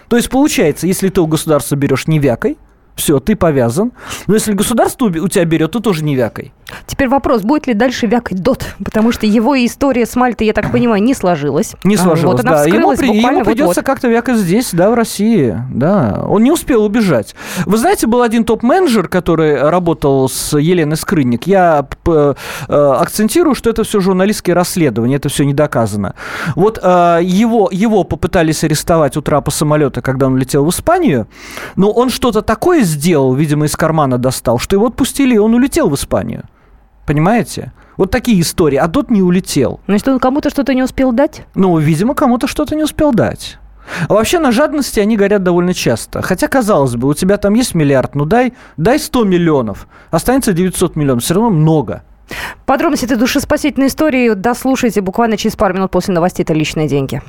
То 0.08 0.16
есть 0.16 0.30
получается, 0.30 0.88
если 0.88 1.10
ты 1.10 1.22
у 1.22 1.28
государства 1.28 1.76
берешь 1.76 2.08
не 2.08 2.18
вякой, 2.20 2.58
все, 2.96 3.20
ты 3.20 3.36
повязан. 3.36 3.92
Но 4.28 4.36
если 4.36 4.54
государство 4.54 5.06
у 5.06 5.28
тебя 5.28 5.46
берет, 5.46 5.72
то 5.72 5.80
тоже 5.80 6.04
не 6.04 6.16
вякай. 6.16 6.54
Теперь 6.88 7.08
вопрос, 7.10 7.42
будет 7.42 7.68
ли 7.68 7.74
дальше 7.74 8.08
вякать 8.08 8.42
ДОТ? 8.42 8.76
Потому 8.84 9.12
что 9.12 9.26
его 9.26 9.56
история 9.66 10.06
с 10.06 10.16
Мальтой, 10.16 10.48
я 10.48 10.54
так 10.54 10.72
понимаю, 10.72 11.04
не 11.04 11.14
сложилась. 11.14 11.76
Не 11.84 11.96
сложилась, 11.96 12.38
вот 12.38 12.46
да. 12.46 12.66
Ему, 12.66 12.96
при, 12.96 13.16
ему 13.16 13.44
придется 13.44 13.84
как-то 13.84 14.08
вякать 14.08 14.38
здесь, 14.38 14.70
да, 14.72 14.90
в 14.90 14.96
России. 14.96 15.58
Да, 15.72 16.26
он 16.28 16.44
не 16.44 16.52
успел 16.52 16.84
убежать. 16.84 17.36
Вы 17.66 17.78
знаете, 17.78 18.08
был 18.08 18.22
один 18.22 18.46
топ-менеджер, 18.46 19.08
который 19.08 19.62
работал 19.70 20.28
с 20.28 20.58
Еленой 20.58 20.98
Скрынник. 20.98 21.46
Я 21.46 21.88
э, 22.08 22.34
акцентирую, 22.68 23.54
что 23.54 23.70
это 23.70 23.84
все 23.84 24.00
журналистские 24.00 24.56
расследования, 24.56 25.18
это 25.18 25.30
все 25.30 25.46
не 25.46 25.54
доказано. 25.54 26.16
Вот 26.56 26.80
э, 26.82 27.20
его, 27.22 27.70
его 27.72 28.04
попытались 28.04 28.64
арестовать 28.64 29.18
у 29.18 29.22
трапа 29.22 29.52
самолета, 29.52 30.02
когда 30.02 30.26
он 30.26 30.38
летел 30.38 30.66
в 30.66 30.70
Испанию, 30.70 31.28
но 31.76 31.92
он 31.92 32.10
что-то 32.10 32.42
такое 32.42 32.85
сделал, 32.86 33.34
видимо, 33.34 33.66
из 33.66 33.76
кармана 33.76 34.18
достал, 34.18 34.60
что 34.60 34.76
его 34.76 34.88
отпустили, 34.88 35.36
и 35.36 35.40
он 35.40 35.54
улетел 35.54 35.90
в 35.90 35.96
Испанию. 35.96 36.46
Понимаете? 37.06 37.72
Вот 37.98 38.12
такие 38.12 38.42
истории. 38.42 38.78
А 38.78 38.88
тот 38.88 39.10
не 39.10 39.22
улетел. 39.22 39.80
Значит, 39.88 40.08
он 40.08 40.20
кому-то 40.20 40.50
что-то 40.50 40.74
не 40.74 40.84
успел 40.84 41.12
дать? 41.12 41.46
Ну, 41.56 41.78
видимо, 41.78 42.16
кому-то 42.16 42.48
что-то 42.48 42.76
не 42.76 42.84
успел 42.84 43.12
дать. 43.12 43.58
А 44.08 44.14
вообще 44.14 44.40
на 44.40 44.52
жадности 44.52 45.00
они 45.00 45.16
горят 45.16 45.44
довольно 45.44 45.74
часто. 45.74 46.22
Хотя, 46.22 46.48
казалось 46.48 46.96
бы, 46.96 47.08
у 47.08 47.14
тебя 47.14 47.38
там 47.38 47.54
есть 47.54 47.76
миллиард, 47.76 48.16
ну 48.16 48.26
дай, 48.26 48.54
дай 48.78 48.98
100 49.00 49.24
миллионов. 49.26 49.88
Останется 50.10 50.54
900 50.54 50.96
миллионов. 50.96 51.24
Все 51.24 51.36
равно 51.36 51.52
много. 51.52 52.04
Подробности 52.66 53.06
этой 53.06 53.18
душеспасительной 53.18 53.88
истории 53.88 54.34
дослушайте 54.34 55.02
буквально 55.02 55.38
через 55.38 55.56
пару 55.56 55.76
минут 55.76 55.92
после 55.92 56.14
новостей 56.14 56.44
«Это 56.44 56.54
личные 56.54 56.88
деньги». 56.88 57.22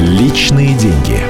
Личные 0.00 0.74
деньги. 0.76 1.29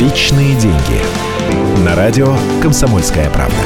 Личные 0.00 0.54
деньги. 0.54 1.84
На 1.84 1.96
радио 1.96 2.28
«Комсомольская 2.62 3.28
правда». 3.30 3.56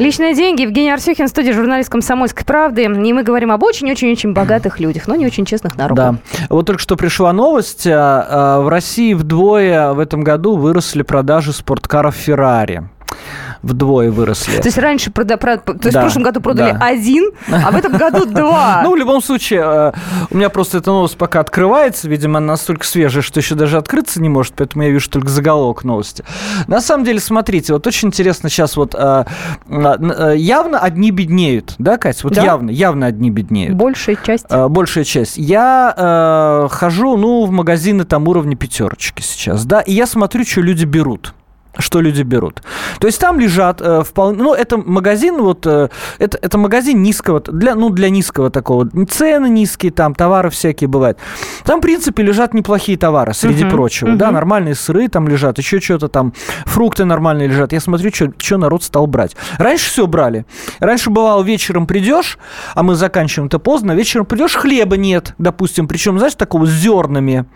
Личные 0.00 0.34
деньги. 0.34 0.62
Евгений 0.62 0.90
Арсюхин, 0.90 1.28
студия 1.28 1.52
журналист 1.52 1.88
«Комсомольской 1.88 2.44
правды». 2.44 2.82
И 2.82 2.88
мы 2.88 3.22
говорим 3.22 3.52
об 3.52 3.62
очень-очень-очень 3.62 4.32
богатых 4.32 4.80
людях, 4.80 5.06
но 5.06 5.14
не 5.14 5.24
очень 5.24 5.44
честных 5.44 5.76
на 5.76 5.86
руку. 5.86 5.96
Да. 5.96 6.16
Вот 6.48 6.66
только 6.66 6.82
что 6.82 6.96
пришла 6.96 7.32
новость. 7.32 7.86
А, 7.86 8.26
а, 8.28 8.60
в 8.60 8.68
России 8.68 9.14
вдвое 9.14 9.92
в 9.92 10.00
этом 10.00 10.22
году 10.22 10.56
выросли 10.56 11.02
продажи 11.02 11.52
спорткаров 11.52 12.16
«Феррари» 12.16 12.88
вдвое 13.62 14.10
выросли. 14.10 14.56
То 14.56 14.68
есть 14.68 14.78
раньше 14.78 15.10
прода, 15.10 15.36
про, 15.36 15.58
то 15.58 15.72
есть 15.72 15.92
да, 15.92 16.00
в 16.00 16.02
прошлом 16.02 16.22
году 16.22 16.40
продали 16.40 16.72
да. 16.72 16.78
один, 16.84 17.30
а 17.48 17.70
в 17.70 17.76
этом 17.76 17.96
году 17.96 18.24
два. 18.26 18.80
Ну, 18.82 18.92
в 18.92 18.96
любом 18.96 19.22
случае, 19.22 19.60
э, 19.62 19.92
у 20.30 20.36
меня 20.36 20.48
просто 20.48 20.78
эта 20.78 20.90
новость 20.90 21.16
пока 21.16 21.40
открывается, 21.40 22.08
видимо, 22.08 22.38
она 22.38 22.48
настолько 22.48 22.86
свежая, 22.86 23.22
что 23.22 23.40
еще 23.40 23.54
даже 23.54 23.76
открыться 23.76 24.20
не 24.20 24.28
может, 24.28 24.54
поэтому 24.54 24.84
я 24.84 24.90
вижу 24.90 25.10
только 25.10 25.28
заголовок 25.28 25.84
новости. 25.84 26.24
На 26.66 26.80
самом 26.80 27.04
деле, 27.04 27.20
смотрите, 27.20 27.72
вот 27.72 27.86
очень 27.86 28.08
интересно 28.08 28.48
сейчас 28.48 28.76
вот 28.76 28.94
э, 28.94 29.24
э, 29.68 30.34
явно 30.36 30.78
одни 30.78 31.10
беднеют, 31.10 31.74
да, 31.78 31.98
Катя? 31.98 32.20
Вот 32.24 32.34
да? 32.34 32.42
явно, 32.42 32.70
явно 32.70 33.06
одни 33.06 33.30
беднеют. 33.30 33.74
Большая 33.74 34.16
часть. 34.16 34.46
Большая 34.50 35.04
часть. 35.04 35.36
Я 35.36 36.68
хожу, 36.70 37.16
ну, 37.16 37.44
в 37.44 37.50
магазины 37.50 38.04
там 38.04 38.26
уровня 38.28 38.56
пятерочки 38.56 39.22
сейчас, 39.22 39.64
да, 39.64 39.80
и 39.80 39.92
я 39.92 40.06
смотрю, 40.06 40.44
что 40.44 40.60
люди 40.60 40.84
берут 40.84 41.34
что 41.78 42.00
люди 42.00 42.22
берут. 42.22 42.62
То 42.98 43.06
есть 43.06 43.20
там 43.20 43.38
лежат 43.38 43.80
э, 43.80 44.02
вполне, 44.02 44.42
ну 44.42 44.54
это 44.54 44.76
магазин 44.76 45.40
вот 45.40 45.66
э, 45.66 45.88
это 46.18 46.38
это 46.42 46.58
магазин 46.58 47.02
низкого 47.02 47.40
для 47.40 47.74
ну 47.74 47.90
для 47.90 48.10
низкого 48.10 48.50
такого 48.50 48.88
цены 49.06 49.48
низкие 49.48 49.92
там 49.92 50.14
товары 50.14 50.50
всякие 50.50 50.88
бывают. 50.88 51.18
Там 51.64 51.78
в 51.78 51.82
принципе 51.82 52.22
лежат 52.22 52.54
неплохие 52.54 52.98
товары 52.98 53.34
среди 53.34 53.64
uh-huh, 53.64 53.70
прочего, 53.70 54.08
uh-huh. 54.08 54.16
да 54.16 54.30
нормальные 54.30 54.74
сыры 54.74 55.08
там 55.08 55.28
лежат, 55.28 55.58
еще 55.58 55.80
что-то 55.80 56.08
там 56.08 56.32
фрукты 56.64 57.04
нормальные 57.04 57.48
лежат. 57.48 57.72
Я 57.72 57.80
смотрю, 57.80 58.10
что 58.12 58.58
народ 58.58 58.82
стал 58.82 59.06
брать. 59.06 59.36
Раньше 59.58 59.90
все 59.90 60.06
брали. 60.06 60.46
Раньше 60.80 61.10
бывало 61.10 61.42
вечером 61.42 61.86
придешь, 61.86 62.38
а 62.74 62.82
мы 62.82 62.94
заканчиваем-то 62.96 63.58
поздно, 63.58 63.92
вечером 63.92 64.26
придешь 64.26 64.54
хлеба 64.54 64.96
нет, 64.96 65.34
допустим, 65.38 65.86
причем 65.86 66.18
знаешь 66.18 66.34
такого 66.34 66.66
с 66.66 66.70
зернами, 66.70 67.46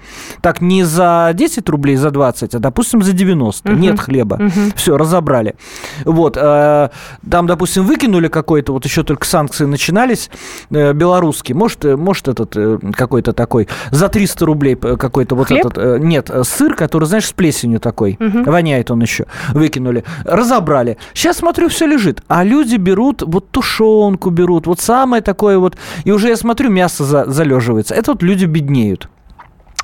так 0.41 0.61
не 0.61 0.85
за 0.85 1.33
10 1.35 1.69
рублей, 1.69 1.97
за 1.97 2.11
20, 2.11 2.55
а 2.55 2.59
допустим 2.59 3.03
за 3.03 3.13
90. 3.13 3.69
Uh-huh. 3.69 3.77
Нет 3.77 4.04
хлеба. 4.05 4.35
Угу. 4.35 4.77
Все, 4.77 4.97
разобрали. 4.97 5.57
Вот. 6.05 6.37
Э, 6.37 6.91
там, 7.29 7.47
допустим, 7.47 7.85
выкинули 7.85 8.29
какой-то, 8.29 8.73
вот 8.73 8.85
еще 8.85 9.03
только 9.03 9.27
санкции 9.27 9.65
начинались, 9.65 10.31
э, 10.71 10.93
белорусский. 10.93 11.55
Может, 11.55 11.85
э, 11.85 11.97
может 11.97 12.29
этот 12.29 12.57
какой-то 12.95 13.33
такой, 13.33 13.69
за 13.91 14.09
300 14.09 14.47
рублей 14.47 14.77
какой-то 14.77 15.35
вот 15.35 15.49
Хлеб? 15.49 15.67
этот... 15.67 16.01
Нет, 16.01 16.31
сыр, 16.45 16.75
который, 16.75 17.05
знаешь, 17.05 17.27
с 17.27 17.33
плесенью 17.33 17.81
такой. 17.81 18.17
Угу. 18.21 18.51
Воняет 18.51 18.91
он 18.91 19.01
еще. 19.03 19.27
Выкинули. 19.53 20.05
Разобрали. 20.25 20.99
Сейчас, 21.13 21.39
смотрю, 21.39 21.69
все 21.69 21.87
лежит. 21.87 22.23
А 22.29 22.45
люди 22.45 22.77
берут, 22.77 23.23
вот 23.23 23.51
тушенку 23.51 24.31
берут, 24.31 24.67
вот 24.67 24.81
самое 24.81 25.23
такое 25.23 25.59
вот. 25.59 25.77
И 26.05 26.13
уже 26.13 26.29
я 26.29 26.37
смотрю, 26.37 26.71
мясо 26.71 27.05
за, 27.05 27.25
залеживается. 27.31 27.95
Это 27.95 28.13
вот 28.13 28.23
люди 28.23 28.45
беднеют. 28.45 29.09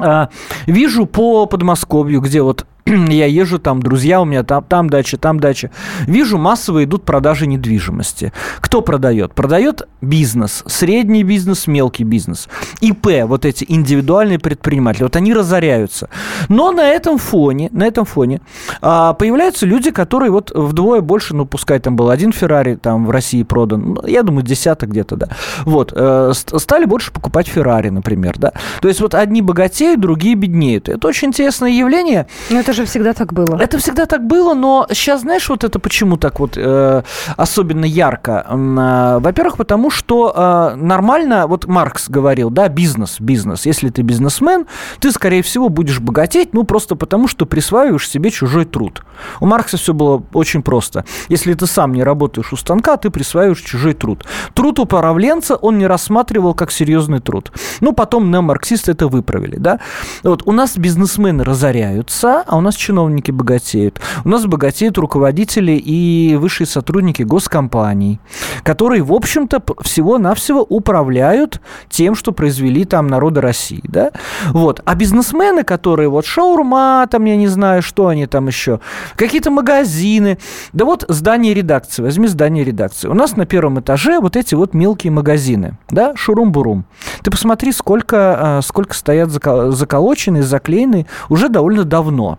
А, 0.01 0.29
вижу 0.67 1.07
по 1.07 1.47
Подмосковью, 1.47 2.21
где 2.21 2.43
вот 2.43 2.67
я 3.09 3.27
езжу 3.27 3.59
там, 3.59 3.81
друзья 3.81 4.21
у 4.21 4.25
меня 4.25 4.43
там, 4.43 4.65
там 4.65 4.91
дача, 4.91 5.17
там 5.17 5.39
дача. 5.39 5.71
Вижу, 6.07 6.39
массово 6.39 6.85
идут 6.85 7.05
продажи 7.05 7.47
недвижимости. 7.47 8.33
Кто 8.61 8.83
продает? 8.83 9.35
Продает 9.35 9.89
бизнес, 10.01 10.65
средний 10.67 11.23
бизнес, 11.23 11.67
мелкий 11.67 12.05
бизнес. 12.05 12.49
ИП, 12.81 13.25
вот 13.25 13.45
эти 13.45 13.65
индивидуальные 13.69 14.39
предприниматели, 14.39 15.05
вот 15.05 15.17
они 15.17 15.35
разоряются. 15.35 16.09
Но 16.49 16.73
на 16.73 16.89
этом 16.89 17.19
фоне, 17.19 17.69
на 17.73 17.85
этом 17.85 18.05
фоне 18.05 18.41
а, 18.81 19.13
появляются 19.15 19.67
люди, 19.67 19.91
которые 19.91 20.31
вот 20.31 20.51
вдвое 20.55 21.01
больше, 21.01 21.35
ну, 21.35 21.47
пускай 21.47 21.79
там 21.79 21.97
был 21.97 22.11
один 22.11 22.33
Феррари 22.33 22.77
там 22.77 23.07
в 23.07 23.11
России 23.11 23.43
продан, 23.43 23.95
ну, 23.95 24.07
я 24.07 24.23
думаю, 24.23 24.43
десяток 24.43 24.91
где-то, 24.91 25.17
да. 25.17 25.29
Вот, 25.65 25.93
э, 25.95 26.33
стали 26.35 26.85
больше 26.85 27.13
покупать 27.13 27.47
Феррари, 27.49 27.91
например, 27.91 28.39
да. 28.39 28.53
То 28.81 28.89
есть 28.89 29.01
вот 29.01 29.15
одни 29.15 29.43
богатеют, 29.43 30.01
другие 30.01 30.35
беднеют. 30.35 30.89
Это 30.89 31.07
очень 31.09 31.29
интересное 31.29 31.71
явление. 31.71 32.27
Но 32.49 32.59
это 32.59 32.73
же 32.73 32.80
всегда 32.85 33.13
так 33.13 33.33
было. 33.33 33.59
Это 33.61 33.79
всегда 33.79 34.07
так 34.07 34.27
было, 34.27 34.55
но 34.55 34.87
сейчас, 34.91 35.23
знаешь, 35.23 35.49
вот 35.49 35.65
это 35.65 35.79
почему 35.79 36.17
так 36.17 36.41
вот 36.41 36.57
э, 36.57 37.03
особенно 37.37 37.85
ярко? 37.85 38.47
Э, 38.49 39.19
во-первых, 39.21 39.57
потому 39.57 39.91
что 39.91 40.33
э, 40.35 40.77
нормально, 40.77 41.47
вот 41.47 41.67
Маркс 41.67 42.09
говорил, 42.09 42.51
да, 42.51 42.69
бизнес, 42.69 43.17
бизнес. 43.21 43.67
Если 43.67 43.91
ты 43.91 44.03
бизнесмен, 44.03 44.67
ты, 45.01 45.13
скорее 45.13 45.43
всего, 45.43 45.69
будешь 45.69 46.01
богатеть, 46.01 46.55
ну, 46.55 46.65
просто 46.65 46.97
потому, 46.97 47.29
что 47.29 47.47
присваиваешь 47.47 48.09
себе 48.09 48.31
чужой 48.31 48.65
труд. 48.65 49.03
У 49.41 49.47
Маркса 49.47 49.77
все 49.77 49.93
было 49.95 50.23
очень 50.33 50.63
просто. 50.63 51.05
Если 51.29 51.55
ты 51.55 51.67
сам 51.67 51.93
не 51.93 52.03
работаешь 52.03 52.53
у 52.53 52.57
станка, 52.57 52.97
ты 52.97 53.11
присваиваешь 53.11 53.61
чужой 53.61 53.95
труд. 53.95 54.25
Труд 54.55 54.79
управленца 54.79 55.57
он 55.57 55.79
не 55.79 55.87
рассматривал 55.87 56.55
как 56.55 56.71
серьезный 56.71 57.21
труд. 57.21 57.53
Ну, 57.81 57.93
потом 57.93 58.31
неомарксисты 58.31 58.93
это 58.93 59.09
выправили, 59.09 59.57
да. 59.57 59.81
Вот 60.23 60.43
у 60.47 60.53
нас 60.53 60.77
бизнесмены 60.77 61.45
разоряются, 61.45 62.45
а 62.47 62.57
у 62.61 62.63
нас 62.63 62.77
чиновники 62.77 63.31
богатеют. 63.31 64.01
У 64.25 64.29
нас 64.29 64.47
богатеют 64.47 64.99
руководители 64.99 65.73
и 65.73 66.37
высшие 66.37 66.67
сотрудники 66.67 67.23
госкомпаний, 67.23 68.21
которые, 68.63 69.03
в 69.03 69.13
общем-то, 69.13 69.63
всего-навсего 69.81 70.61
управляют 70.61 71.61
тем, 71.89 72.15
что 72.15 72.33
произвели 72.33 72.85
там 72.85 73.07
народы 73.07 73.41
России, 73.41 73.83
да? 73.85 74.13
Вот. 74.51 74.83
А 74.85 74.95
бизнесмены, 74.95 75.65
которые 75.65 76.11
вот 76.11 76.27
шаурма, 76.27 77.07
там, 77.11 77.25
я 77.25 77.37
не 77.37 77.49
знаю, 77.49 77.83
что 77.83 78.09
они 78.09 78.27
там 78.27 78.47
еще, 78.47 78.81
какие-то 79.17 79.51
магазины, 79.51 80.39
да 80.75 80.85
вот 80.85 81.07
здание 81.09 81.55
редакции, 81.55 82.03
возьми 82.03 82.29
здание 82.29 82.63
редакции. 82.63 83.09
У 83.09 83.15
нас 83.15 83.37
на 83.37 83.47
первом 83.47 83.81
этаже 83.81 84.21
вот 84.21 84.37
эти 84.37 84.55
вот 84.55 84.75
мелкие 84.75 85.11
магазины, 85.11 85.79
да, 85.89 86.13
шурум-бурум. 86.15 86.85
Ты 87.23 87.31
посмотри, 87.31 87.73
сколько, 87.73 88.59
а, 88.59 88.63
сколько 88.63 88.95
стоят 88.95 89.31
заколоченные, 89.31 90.43
заклеенные 90.43 91.07
уже 91.31 91.49
довольно 91.49 91.85
давно. 91.85 92.39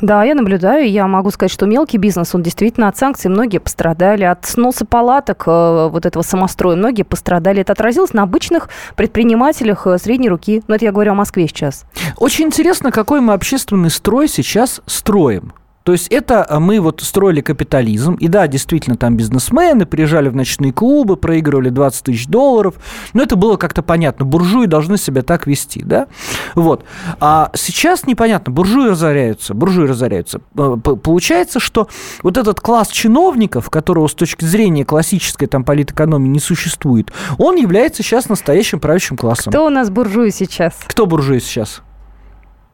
Да, 0.00 0.24
я 0.24 0.34
наблюдаю. 0.34 0.90
Я 0.90 1.06
могу 1.06 1.30
сказать, 1.30 1.52
что 1.52 1.66
мелкий 1.66 1.98
бизнес, 1.98 2.34
он 2.34 2.42
действительно 2.42 2.88
от 2.88 2.96
санкций 2.96 3.30
многие 3.30 3.58
пострадали. 3.58 4.24
От 4.24 4.46
сноса 4.46 4.84
палаток 4.84 5.44
э, 5.46 5.88
вот 5.90 6.06
этого 6.06 6.22
самостроя 6.22 6.76
многие 6.76 7.02
пострадали. 7.02 7.60
Это 7.60 7.72
отразилось 7.72 8.12
на 8.12 8.22
обычных 8.22 8.68
предпринимателях 8.96 9.86
э, 9.86 9.98
средней 9.98 10.28
руки. 10.28 10.62
Но 10.68 10.74
это 10.74 10.86
я 10.86 10.92
говорю 10.92 11.12
о 11.12 11.16
Москве 11.16 11.46
сейчас. 11.46 11.84
Очень 12.16 12.46
интересно, 12.46 12.90
какой 12.90 13.20
мы 13.20 13.34
общественный 13.34 13.90
строй 13.90 14.28
сейчас 14.28 14.80
строим. 14.86 15.52
То 15.90 15.94
есть 15.94 16.06
это 16.06 16.46
а, 16.48 16.60
мы 16.60 16.78
вот 16.78 17.00
строили 17.02 17.40
капитализм, 17.40 18.14
и 18.14 18.28
да, 18.28 18.46
действительно, 18.46 18.94
там 18.94 19.16
бизнесмены 19.16 19.86
приезжали 19.86 20.28
в 20.28 20.36
ночные 20.36 20.72
клубы, 20.72 21.16
проигрывали 21.16 21.68
20 21.68 22.04
тысяч 22.04 22.28
долларов, 22.28 22.76
но 23.12 23.24
это 23.24 23.34
было 23.34 23.56
как-то 23.56 23.82
понятно, 23.82 24.24
буржуи 24.24 24.66
должны 24.66 24.98
себя 24.98 25.22
так 25.22 25.48
вести, 25.48 25.82
да, 25.82 26.06
вот. 26.54 26.84
А 27.18 27.50
сейчас 27.56 28.06
непонятно, 28.06 28.52
буржуи 28.52 28.90
разоряются, 28.90 29.52
буржуи 29.52 29.88
разоряются. 29.88 30.38
Получается, 30.38 31.58
что 31.58 31.88
вот 32.22 32.38
этот 32.38 32.60
класс 32.60 32.86
чиновников, 32.86 33.68
которого 33.68 34.06
с 34.06 34.14
точки 34.14 34.44
зрения 34.44 34.84
классической 34.84 35.48
там 35.48 35.64
политэкономии 35.64 36.28
не 36.28 36.38
существует, 36.38 37.12
он 37.36 37.56
является 37.56 38.04
сейчас 38.04 38.28
настоящим 38.28 38.78
правящим 38.78 39.16
классом. 39.16 39.50
Кто 39.50 39.66
у 39.66 39.70
нас 39.70 39.90
буржуи 39.90 40.30
сейчас? 40.30 40.74
Кто 40.86 41.06
буржуи 41.06 41.40
сейчас? 41.40 41.82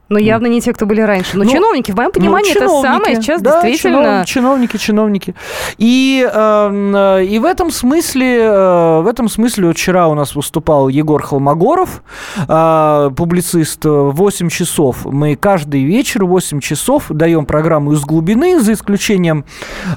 Но 0.09 0.19
явно 0.19 0.47
не 0.47 0.61
те, 0.61 0.73
кто 0.73 0.87
были 0.87 1.01
раньше. 1.01 1.37
Но 1.37 1.42
ну, 1.42 1.51
чиновники, 1.51 1.90
в 1.90 1.97
моем 1.97 2.11
ну, 2.14 2.21
понимании, 2.21 2.53
ну, 2.55 2.61
это 2.61 2.81
самое 2.81 3.16
сейчас 3.16 3.42
да, 3.42 3.62
действительно... 3.62 4.25
чиновники, 4.25 4.77
чиновники. 4.77 5.35
И, 5.79 6.29
э, 6.33 7.25
и 7.29 7.38
в 7.40 7.45
этом 7.45 7.73
смысле, 7.73 8.38
э, 8.38 9.01
в 9.01 9.09
этом 9.09 9.29
смысле 9.29 9.66
вот 9.69 9.77
вчера 9.77 10.07
у 10.07 10.14
нас 10.14 10.37
выступал 10.37 10.88
Егор 10.88 11.21
Холмогоров, 11.21 12.05
э, 12.37 13.11
публицист, 13.16 13.81
8 13.85 14.49
часов. 14.49 15.05
Мы 15.07 15.35
каждый 15.35 15.83
вечер 15.83 16.25
8 16.25 16.61
часов 16.61 17.07
даем 17.09 17.45
программу 17.45 17.92
из 17.92 18.03
глубины, 18.03 18.61
за 18.61 18.75
исключением 18.75 19.45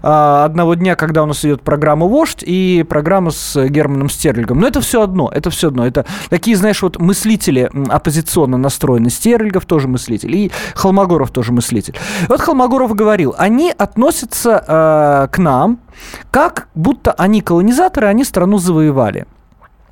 э, 0.02 0.08
одного 0.08 0.74
дня, 0.74 0.96
когда 0.96 1.22
у 1.22 1.28
нас 1.28 1.46
идет 1.46 1.62
программа 1.62 2.08
«Вождь» 2.08 2.44
и 2.44 2.84
программа 2.90 3.30
с 3.30 3.64
Германом 3.68 4.10
Стерлигом. 4.10 4.60
Но 4.60 4.68
это 4.68 4.82
все 4.82 5.04
одно, 5.04 5.30
это 5.32 5.52
все 5.52 5.68
одно. 5.68 5.86
Это 5.86 6.06
такие, 6.30 6.58
знаешь, 6.58 6.82
вот 6.82 7.00
мыслители 7.00 7.70
оппозиционно 7.90 8.58
настроены. 8.58 9.12
Стерлигов 9.12 9.66
тоже 9.66 9.88
мы 9.88 9.99
мыслитель, 10.00 10.36
и 10.36 10.52
Холмогоров 10.76 11.32
тоже 11.32 11.52
мыслитель. 11.52 11.96
Вот 12.30 12.42
Холмогоров 12.42 12.96
говорил, 12.96 13.36
они 13.38 13.74
относятся 13.78 14.64
э, 14.68 15.28
к 15.32 15.38
нам, 15.38 15.80
как 16.32 16.68
будто 16.76 17.12
они 17.12 17.42
колонизаторы, 17.42 18.08
они 18.08 18.24
страну 18.24 18.58
завоевали. 18.58 19.26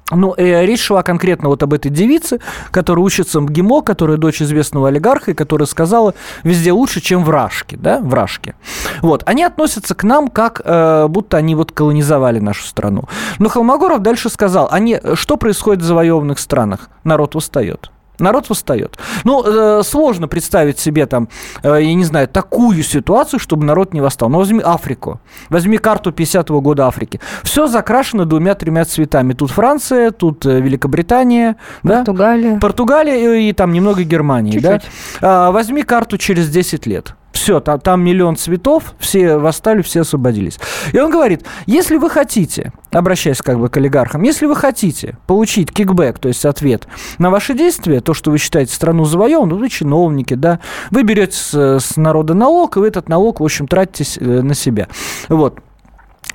Ну, 0.09 0.33
э, 0.37 0.65
речь 0.65 0.83
шла 0.83 1.03
конкретно 1.03 1.49
вот 1.49 1.63
об 1.63 1.73
этой 1.73 1.91
девице, 1.91 2.39
которая 2.71 3.03
учится 3.03 3.41
в 3.41 3.43
МГИМО, 3.43 3.81
которая 3.81 4.15
дочь 4.15 4.41
известного 4.41 4.87
олигарха, 4.87 5.31
и 5.31 5.33
которая 5.33 5.65
сказала 5.65 6.13
везде 6.43 6.71
лучше, 6.71 7.01
чем 7.01 7.25
в 7.25 7.29
Рашке, 7.29 7.75
да, 7.75 7.99
в 7.99 8.13
Рашке. 8.13 8.55
Вот, 9.01 9.23
они 9.25 9.43
относятся 9.43 9.95
к 9.95 10.05
нам 10.05 10.29
как 10.29 10.61
э, 10.63 11.07
будто 11.09 11.35
они 11.35 11.55
вот 11.55 11.73
колонизовали 11.73 12.39
нашу 12.39 12.65
страну. 12.65 13.03
Но 13.39 13.49
Холмогоров 13.49 14.01
дальше 14.01 14.29
сказал, 14.29 14.69
они, 14.71 14.97
что 15.15 15.35
происходит 15.35 15.83
в 15.83 15.85
завоеванных 15.85 16.39
странах? 16.39 16.89
Народ 17.03 17.35
устает. 17.35 17.91
Народ 18.19 18.49
восстает. 18.49 18.97
Ну, 19.23 19.43
э, 19.45 19.83
сложно 19.83 20.27
представить 20.27 20.79
себе 20.79 21.05
там, 21.05 21.29
э, 21.63 21.79
я 21.81 21.93
не 21.93 22.03
знаю, 22.03 22.27
такую 22.27 22.83
ситуацию, 22.83 23.39
чтобы 23.39 23.65
народ 23.65 23.93
не 23.93 24.01
восстал. 24.01 24.29
Но 24.29 24.39
возьми 24.39 24.61
Африку. 24.63 25.19
Возьми 25.49 25.77
карту 25.77 26.11
50-го 26.11 26.61
года 26.61 26.87
Африки. 26.87 27.19
Все 27.43 27.67
закрашено 27.67 28.25
двумя-тремя 28.25 28.85
цветами. 28.85 29.33
Тут 29.33 29.51
Франция, 29.51 30.11
тут 30.11 30.45
э, 30.45 30.59
Великобритания. 30.59 31.57
Португалия. 31.83 32.53
Да? 32.53 32.59
Португалия 32.59 33.37
и, 33.37 33.49
и 33.49 33.53
там 33.53 33.71
немного 33.71 34.03
Германии. 34.03 34.51
Чуть-чуть. 34.51 34.89
Да? 35.21 35.47
А, 35.47 35.51
возьми 35.51 35.83
карту 35.83 36.17
через 36.17 36.49
10 36.49 36.87
лет. 36.87 37.15
Все, 37.37 37.59
там, 37.59 37.79
там 37.79 38.03
миллион 38.03 38.35
цветов, 38.35 38.95
все 38.97 39.37
восстали, 39.37 39.83
все 39.83 40.01
освободились. 40.01 40.59
И 40.91 40.99
он 40.99 41.11
говорит, 41.11 41.45
если 41.67 41.97
вы 41.97 42.09
хотите, 42.09 42.73
обращаясь 42.89 43.43
как 43.43 43.59
бы 43.59 43.69
к 43.69 43.77
олигархам, 43.77 44.23
если 44.23 44.47
вы 44.47 44.55
хотите 44.55 45.19
получить 45.27 45.71
кикбэк, 45.71 46.17
то 46.17 46.29
есть 46.29 46.45
ответ 46.45 46.87
на 47.19 47.29
ваши 47.29 47.53
действия, 47.53 48.01
то, 48.01 48.15
что 48.15 48.31
вы 48.31 48.39
считаете 48.39 48.73
страну 48.73 49.05
завоеванной, 49.05 49.53
ну, 49.53 49.59
вы 49.59 49.69
чиновники, 49.69 50.33
да, 50.33 50.59
вы 50.89 51.03
берете 51.03 51.37
с, 51.37 51.79
с 51.79 51.95
народа 51.95 52.33
налог, 52.33 52.75
и 52.75 52.79
вы 52.79 52.87
этот 52.87 53.07
налог, 53.07 53.39
в 53.39 53.43
общем, 53.43 53.67
тратите 53.67 54.19
э, 54.19 54.41
на 54.41 54.55
себя. 54.55 54.87
Вот. 55.29 55.59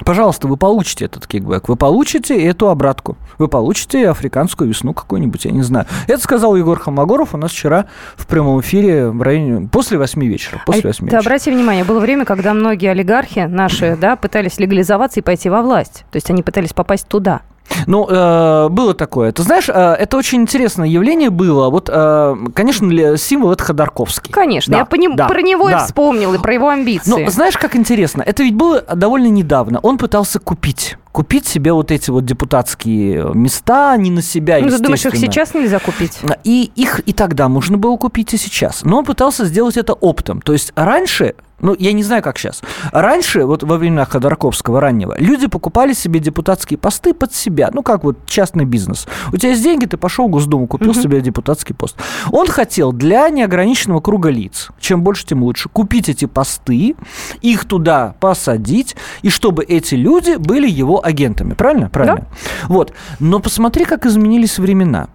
Пожалуйста, 0.04 0.48
вы 0.48 0.56
получите 0.56 1.04
этот 1.04 1.26
кикбэк, 1.26 1.68
вы 1.68 1.76
получите 1.76 2.40
эту 2.44 2.68
обратку, 2.68 3.16
вы 3.38 3.48
получите 3.48 4.08
африканскую 4.08 4.68
весну 4.68 4.94
какую-нибудь, 4.94 5.44
я 5.44 5.50
не 5.50 5.62
знаю. 5.62 5.86
Это 6.06 6.20
сказал 6.20 6.56
Егор 6.56 6.78
Холмогоров 6.78 7.34
у 7.34 7.36
нас 7.36 7.52
вчера 7.52 7.86
в 8.16 8.26
прямом 8.26 8.60
эфире 8.60 9.08
в 9.08 9.22
районе 9.22 9.68
после 9.68 9.98
восьми 9.98 10.26
вечера. 10.26 10.62
После 10.66 10.82
8 10.90 11.06
вечера. 11.06 11.20
обрати 11.20 11.50
внимание, 11.50 11.84
было 11.84 12.00
время, 12.00 12.24
когда 12.24 12.54
многие 12.54 12.90
олигархи 12.90 13.40
наши 13.40 13.96
да, 13.96 14.16
пытались 14.16 14.58
легализоваться 14.58 15.20
и 15.20 15.22
пойти 15.22 15.48
во 15.48 15.62
власть. 15.62 16.04
То 16.10 16.16
есть 16.16 16.30
они 16.30 16.42
пытались 16.42 16.72
попасть 16.72 17.06
туда. 17.06 17.42
Ну, 17.86 18.06
э, 18.08 18.68
было 18.68 18.94
такое. 18.94 19.32
Ты 19.32 19.42
знаешь, 19.42 19.68
э, 19.68 19.72
это 19.72 20.16
очень 20.16 20.42
интересное 20.42 20.88
явление 20.88 21.30
было. 21.30 21.70
Вот, 21.70 21.88
э, 21.92 22.36
конечно, 22.54 23.16
символ 23.16 23.52
это 23.52 23.64
Ходорковский. 23.64 24.32
Конечно, 24.32 24.72
да, 24.72 24.78
я 24.80 24.84
по 24.84 24.94
ним, 24.96 25.16
да, 25.16 25.28
про 25.28 25.42
него 25.42 25.68
да. 25.68 25.78
и 25.78 25.84
вспомнил, 25.84 26.34
и 26.34 26.38
про 26.38 26.54
его 26.54 26.68
амбиции. 26.68 27.10
Но 27.10 27.30
знаешь, 27.30 27.56
как 27.56 27.76
интересно? 27.76 28.22
Это 28.22 28.42
ведь 28.42 28.54
было 28.54 28.82
довольно 28.94 29.28
недавно. 29.28 29.78
Он 29.80 29.98
пытался 29.98 30.38
купить 30.38 30.96
купить 31.12 31.46
себе 31.46 31.74
вот 31.74 31.90
эти 31.90 32.10
вот 32.10 32.24
депутатские 32.24 33.32
места, 33.34 33.96
не 33.98 34.10
на 34.10 34.22
себя, 34.22 34.58
Ну, 34.60 34.70
ты 34.70 34.78
думаешь, 34.78 35.04
их 35.04 35.14
сейчас 35.16 35.52
нельзя 35.54 35.78
купить? 35.78 36.18
И 36.42 36.72
их 36.74 37.00
и 37.06 37.12
тогда 37.12 37.48
можно 37.48 37.76
было 37.76 37.96
купить, 37.98 38.32
и 38.34 38.38
сейчас. 38.38 38.82
Но 38.82 38.98
он 38.98 39.04
пытался 39.04 39.44
сделать 39.44 39.76
это 39.76 39.92
оптом. 39.92 40.40
То 40.40 40.54
есть 40.54 40.72
раньше 40.74 41.34
ну, 41.62 41.76
я 41.78 41.92
не 41.92 42.02
знаю, 42.02 42.22
как 42.22 42.38
сейчас. 42.38 42.60
Раньше, 42.90 43.44
вот 43.44 43.62
во 43.62 43.78
времена 43.78 44.04
Ходорковского 44.04 44.80
раннего, 44.80 45.14
люди 45.18 45.46
покупали 45.46 45.92
себе 45.92 46.18
депутатские 46.18 46.76
посты 46.76 47.14
под 47.14 47.32
себя. 47.32 47.70
Ну, 47.72 47.82
как 47.82 48.04
вот 48.04 48.26
частный 48.26 48.64
бизнес. 48.64 49.06
У 49.32 49.36
тебя 49.36 49.50
есть 49.50 49.62
деньги, 49.62 49.86
ты 49.86 49.96
пошел 49.96 50.26
в 50.26 50.30
Госдуму, 50.30 50.66
купил 50.66 50.90
угу. 50.90 51.00
себе 51.00 51.20
депутатский 51.20 51.74
пост. 51.74 51.96
Он 52.32 52.48
хотел 52.48 52.92
для 52.92 53.28
неограниченного 53.28 54.00
круга 54.00 54.28
лиц, 54.28 54.70
чем 54.80 55.02
больше, 55.02 55.24
тем 55.24 55.42
лучше, 55.44 55.68
купить 55.68 56.08
эти 56.08 56.24
посты, 56.24 56.96
их 57.40 57.64
туда 57.64 58.16
посадить, 58.18 58.96
и 59.22 59.30
чтобы 59.30 59.62
эти 59.64 59.94
люди 59.94 60.36
были 60.36 60.68
его 60.68 61.04
агентами. 61.04 61.54
Правильно? 61.54 61.88
Правильно. 61.88 62.26
Да. 62.28 62.68
Вот. 62.68 62.92
Но 63.20 63.38
посмотри, 63.38 63.84
как 63.84 64.04
изменились 64.04 64.58
времена. 64.58 65.08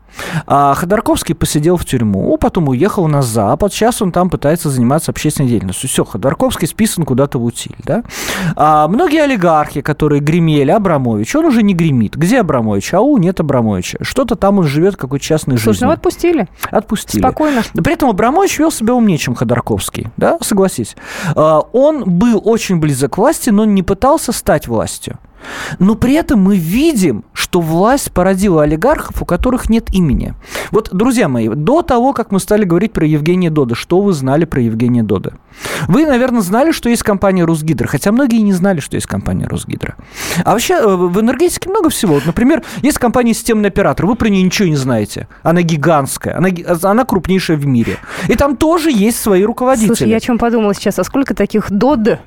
А 0.45 0.73
Ходорковский 0.73 1.35
посидел 1.35 1.77
в 1.77 1.85
тюрьму, 1.85 2.37
потом 2.37 2.69
уехал 2.69 3.07
на 3.07 3.21
Запад. 3.21 3.73
Сейчас 3.73 4.01
он 4.01 4.11
там 4.11 4.29
пытается 4.29 4.69
заниматься 4.69 5.11
общественной 5.11 5.49
деятельностью. 5.49 5.89
Все, 5.89 6.03
Ходорковский 6.03 6.67
списан 6.67 7.05
куда-то 7.05 7.39
в 7.39 7.43
утиль. 7.43 7.75
Да? 7.83 8.03
А 8.55 8.87
многие 8.87 9.23
олигархи, 9.23 9.81
которые 9.81 10.21
гремели, 10.21 10.71
Абрамович, 10.71 11.35
он 11.35 11.45
уже 11.45 11.63
не 11.63 11.73
гремит. 11.73 12.15
Где 12.15 12.39
Абрамович? 12.39 12.93
Ау, 12.93 13.17
нет 13.17 13.39
Абрамовича. 13.39 13.99
Что-то 14.01 14.35
там 14.35 14.59
он 14.59 14.65
живет 14.65 14.95
какой-то 14.95 15.23
частной 15.23 15.57
Слушай, 15.57 15.73
жизнью. 15.73 15.87
ну 15.87 15.93
отпустили. 15.93 16.47
Отпустили. 16.71 17.21
Спокойно. 17.21 17.63
При 17.73 17.93
этом 17.93 18.09
Абрамович 18.09 18.59
вел 18.59 18.71
себя 18.71 18.93
умнее, 18.93 19.17
чем 19.17 19.35
Ходорковский. 19.35 20.07
Да, 20.17 20.37
согласись. 20.41 20.95
А, 21.35 21.59
он 21.59 22.03
был 22.05 22.41
очень 22.43 22.79
близок 22.79 23.13
к 23.13 23.17
власти, 23.17 23.49
но 23.49 23.65
не 23.65 23.83
пытался 23.83 24.31
стать 24.31 24.67
властью. 24.67 25.17
Но 25.79 25.95
при 25.95 26.13
этом 26.13 26.41
мы 26.41 26.57
видим, 26.57 27.23
что 27.33 27.61
власть 27.61 28.11
породила 28.11 28.63
олигархов, 28.63 29.21
у 29.21 29.25
которых 29.25 29.69
нет 29.69 29.93
имени. 29.93 30.33
Вот, 30.71 30.89
друзья 30.91 31.27
мои, 31.27 31.47
до 31.49 31.81
того, 31.81 32.13
как 32.13 32.31
мы 32.31 32.39
стали 32.39 32.63
говорить 32.63 32.93
про 32.93 33.05
Евгения 33.05 33.49
Дода, 33.49 33.75
что 33.75 34.01
вы 34.01 34.13
знали 34.13 34.45
про 34.45 34.61
Евгения 34.61 35.03
Дода? 35.03 35.33
Вы, 35.87 36.05
наверное, 36.05 36.41
знали, 36.41 36.71
что 36.71 36.89
есть 36.89 37.03
компания 37.03 37.45
Росгидро, 37.45 37.87
хотя 37.87 38.11
многие 38.11 38.41
не 38.41 38.53
знали, 38.53 38.79
что 38.79 38.95
есть 38.95 39.07
компания 39.07 39.47
Росгидро. 39.47 39.95
А 40.43 40.51
вообще 40.51 40.75
э, 40.75 40.95
в 40.95 41.19
энергетике 41.19 41.69
много 41.69 41.89
всего. 41.89 42.15
Вот, 42.15 42.25
например, 42.25 42.63
есть 42.81 42.97
компания 42.97 43.33
«Системный 43.33 43.69
оператор», 43.69 44.05
вы 44.05 44.15
про 44.15 44.29
нее 44.29 44.43
ничего 44.43 44.67
не 44.67 44.75
знаете. 44.75 45.27
Она 45.43 45.61
гигантская, 45.61 46.37
она, 46.37 46.49
она 46.83 47.05
крупнейшая 47.05 47.57
в 47.57 47.65
мире. 47.65 47.97
И 48.27 48.35
там 48.35 48.57
тоже 48.57 48.91
есть 48.91 49.19
свои 49.19 49.43
руководители. 49.43 49.87
Слушай, 49.87 50.09
я 50.09 50.17
о 50.17 50.19
чем 50.19 50.37
подумала 50.37 50.73
сейчас, 50.73 50.99
а 50.99 51.03
сколько 51.03 51.33
таких 51.33 51.71
Дод 51.71 52.19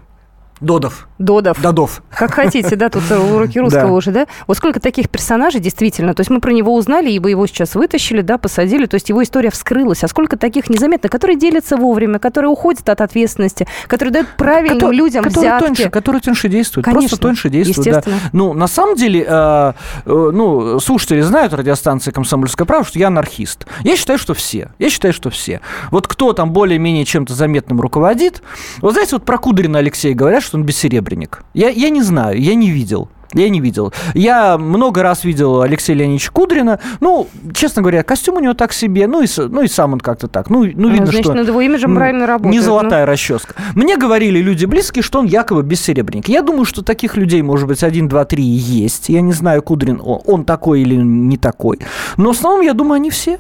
Додов. 0.61 1.09
Додов. 1.21 1.61
Додов. 1.61 2.03
Как 2.17 2.33
хотите, 2.33 2.77
да, 2.77 2.89
тут 2.89 3.03
уроки 3.11 3.59
русского 3.59 3.89
да. 3.89 3.93
уже, 3.93 4.11
да? 4.11 4.27
Вот 4.47 4.57
сколько 4.57 4.81
таких 4.81 5.11
персонажей 5.11 5.61
действительно, 5.61 6.15
то 6.15 6.23
есть 6.23 6.31
мы 6.31 6.41
про 6.41 6.51
него 6.51 6.75
узнали, 6.75 7.11
ибо 7.11 7.29
его 7.29 7.47
сейчас 7.47 7.75
вытащили, 7.75 8.23
да, 8.23 8.39
посадили, 8.39 8.87
то 8.87 8.95
есть 8.95 9.11
его 9.11 9.23
история 9.23 9.51
вскрылась, 9.51 10.03
а 10.03 10.09
сколько 10.09 10.39
таких 10.39 10.71
незаметно, 10.71 11.11
которые 11.11 11.39
делятся 11.39 11.77
вовремя, 11.77 12.19
которые 12.19 12.51
уходят 12.51 12.89
от 12.89 13.03
ответственности, 13.03 13.67
которые 13.87 14.15
дают 14.15 14.29
правильным 14.39 14.81
Котор, 14.81 14.95
людям 14.95 15.25
которые 15.25 15.51
взятки. 15.51 15.67
Тоньше, 15.67 15.91
которые 15.91 16.23
тоньше 16.23 16.49
действуют, 16.49 16.87
Конечно, 16.87 17.09
просто 17.09 17.19
тоньше 17.19 17.51
действуют, 17.51 18.05
да. 18.07 18.13
Ну, 18.33 18.55
на 18.55 18.67
самом 18.67 18.97
деле, 18.97 19.27
э, 19.29 19.73
э, 20.07 20.31
ну, 20.33 20.81
слушатели 20.81 21.21
знают 21.21 21.53
радиостанции 21.53 22.13
«Комсомольская 22.13 22.67
правда», 22.67 22.89
что 22.89 22.99
я 22.99 23.09
анархист. 23.09 23.67
Я 23.85 23.97
считаю, 23.97 24.19
что 24.19 24.33
все. 24.33 24.71
Я 24.79 24.89
считаю, 24.89 25.13
что 25.13 25.29
все. 25.29 25.61
Вот 25.91 26.09
кто 26.09 26.33
там 26.33 26.53
более-менее 26.53 27.05
чем-то 27.05 27.35
заметным 27.35 27.79
руководит, 27.79 28.43
вот 28.81 28.95
знаете, 28.95 29.17
вот 29.17 29.27
про 29.27 29.37
Кудрина 29.37 29.81
Алексея 29.81 30.15
говорят, 30.15 30.43
что 30.43 30.57
он 30.57 30.65
бессеребренник. 31.11 31.43
Я, 31.55 31.69
я 31.69 31.91
не 31.91 32.03
знаю, 32.03 32.41
я 32.41 32.55
не 32.55 32.71
видел. 32.71 33.09
Я 33.33 33.49
не 33.49 33.61
видел. 33.61 33.93
Я 34.15 34.59
много 34.59 35.05
раз 35.05 35.23
видел 35.23 35.63
Алексея 35.63 35.97
Леонидовича 35.97 36.33
Кудрина. 36.33 36.81
Ну, 36.99 37.29
честно 37.55 37.81
говоря, 37.81 38.03
костюм 38.03 38.39
у 38.39 38.41
него 38.41 38.55
так 38.55 38.73
себе. 38.73 39.07
Ну, 39.07 39.23
и, 39.23 39.29
ну, 39.39 39.63
и 39.63 39.69
сам 39.69 39.93
он 39.93 40.01
как-то 40.01 40.27
так. 40.27 40.51
Ну, 40.51 40.65
ну 40.65 40.89
видно, 40.89 41.07
Значит, 41.07 41.27
что... 41.27 41.35
над 41.35 41.47
его 41.47 41.61
имиджем 41.61 41.95
правильно 41.95 42.27
работает. 42.27 42.53
Не 42.53 42.61
золотая 42.61 43.07
ну. 43.07 43.13
расческа. 43.13 43.55
Мне 43.77 43.97
говорили 43.97 44.41
люди 44.41 44.65
близкие, 44.65 45.05
что 45.05 45.21
он 45.21 45.27
якобы 45.27 45.63
бессеребренник. 45.63 46.29
Я 46.29 46.43
думаю, 46.43 46.65
что 46.65 46.83
таких 46.83 47.17
людей, 47.17 47.41
может 47.43 47.69
быть, 47.69 47.85
один, 47.85 48.09
два, 48.09 48.25
три 48.25 48.43
есть. 48.43 49.09
Я 49.09 49.21
не 49.21 49.33
знаю, 49.33 49.63
Кудрин, 49.63 50.03
он 50.03 50.45
такой 50.45 50.81
или 50.81 50.97
не 50.97 51.39
такой. 51.39 51.79
Но 52.17 52.33
в 52.33 52.37
основном, 52.37 52.63
я 52.63 52.75
думаю, 52.75 52.95
они 52.95 53.11
все. 53.11 53.39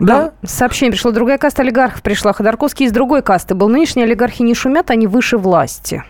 Да? 0.00 0.32
да. 0.40 0.48
Сообщение 0.48 0.92
пришло. 0.92 1.10
Другая 1.10 1.36
каста 1.36 1.60
олигархов 1.60 2.00
пришла. 2.00 2.32
Ходорковский 2.32 2.86
из 2.86 2.92
другой 2.92 3.20
касты 3.20 3.54
был. 3.54 3.68
Нынешние 3.68 4.04
олигархи 4.04 4.40
не 4.40 4.54
шумят, 4.54 4.90
они 4.90 5.06
выше 5.06 5.36
власти. 5.36 6.02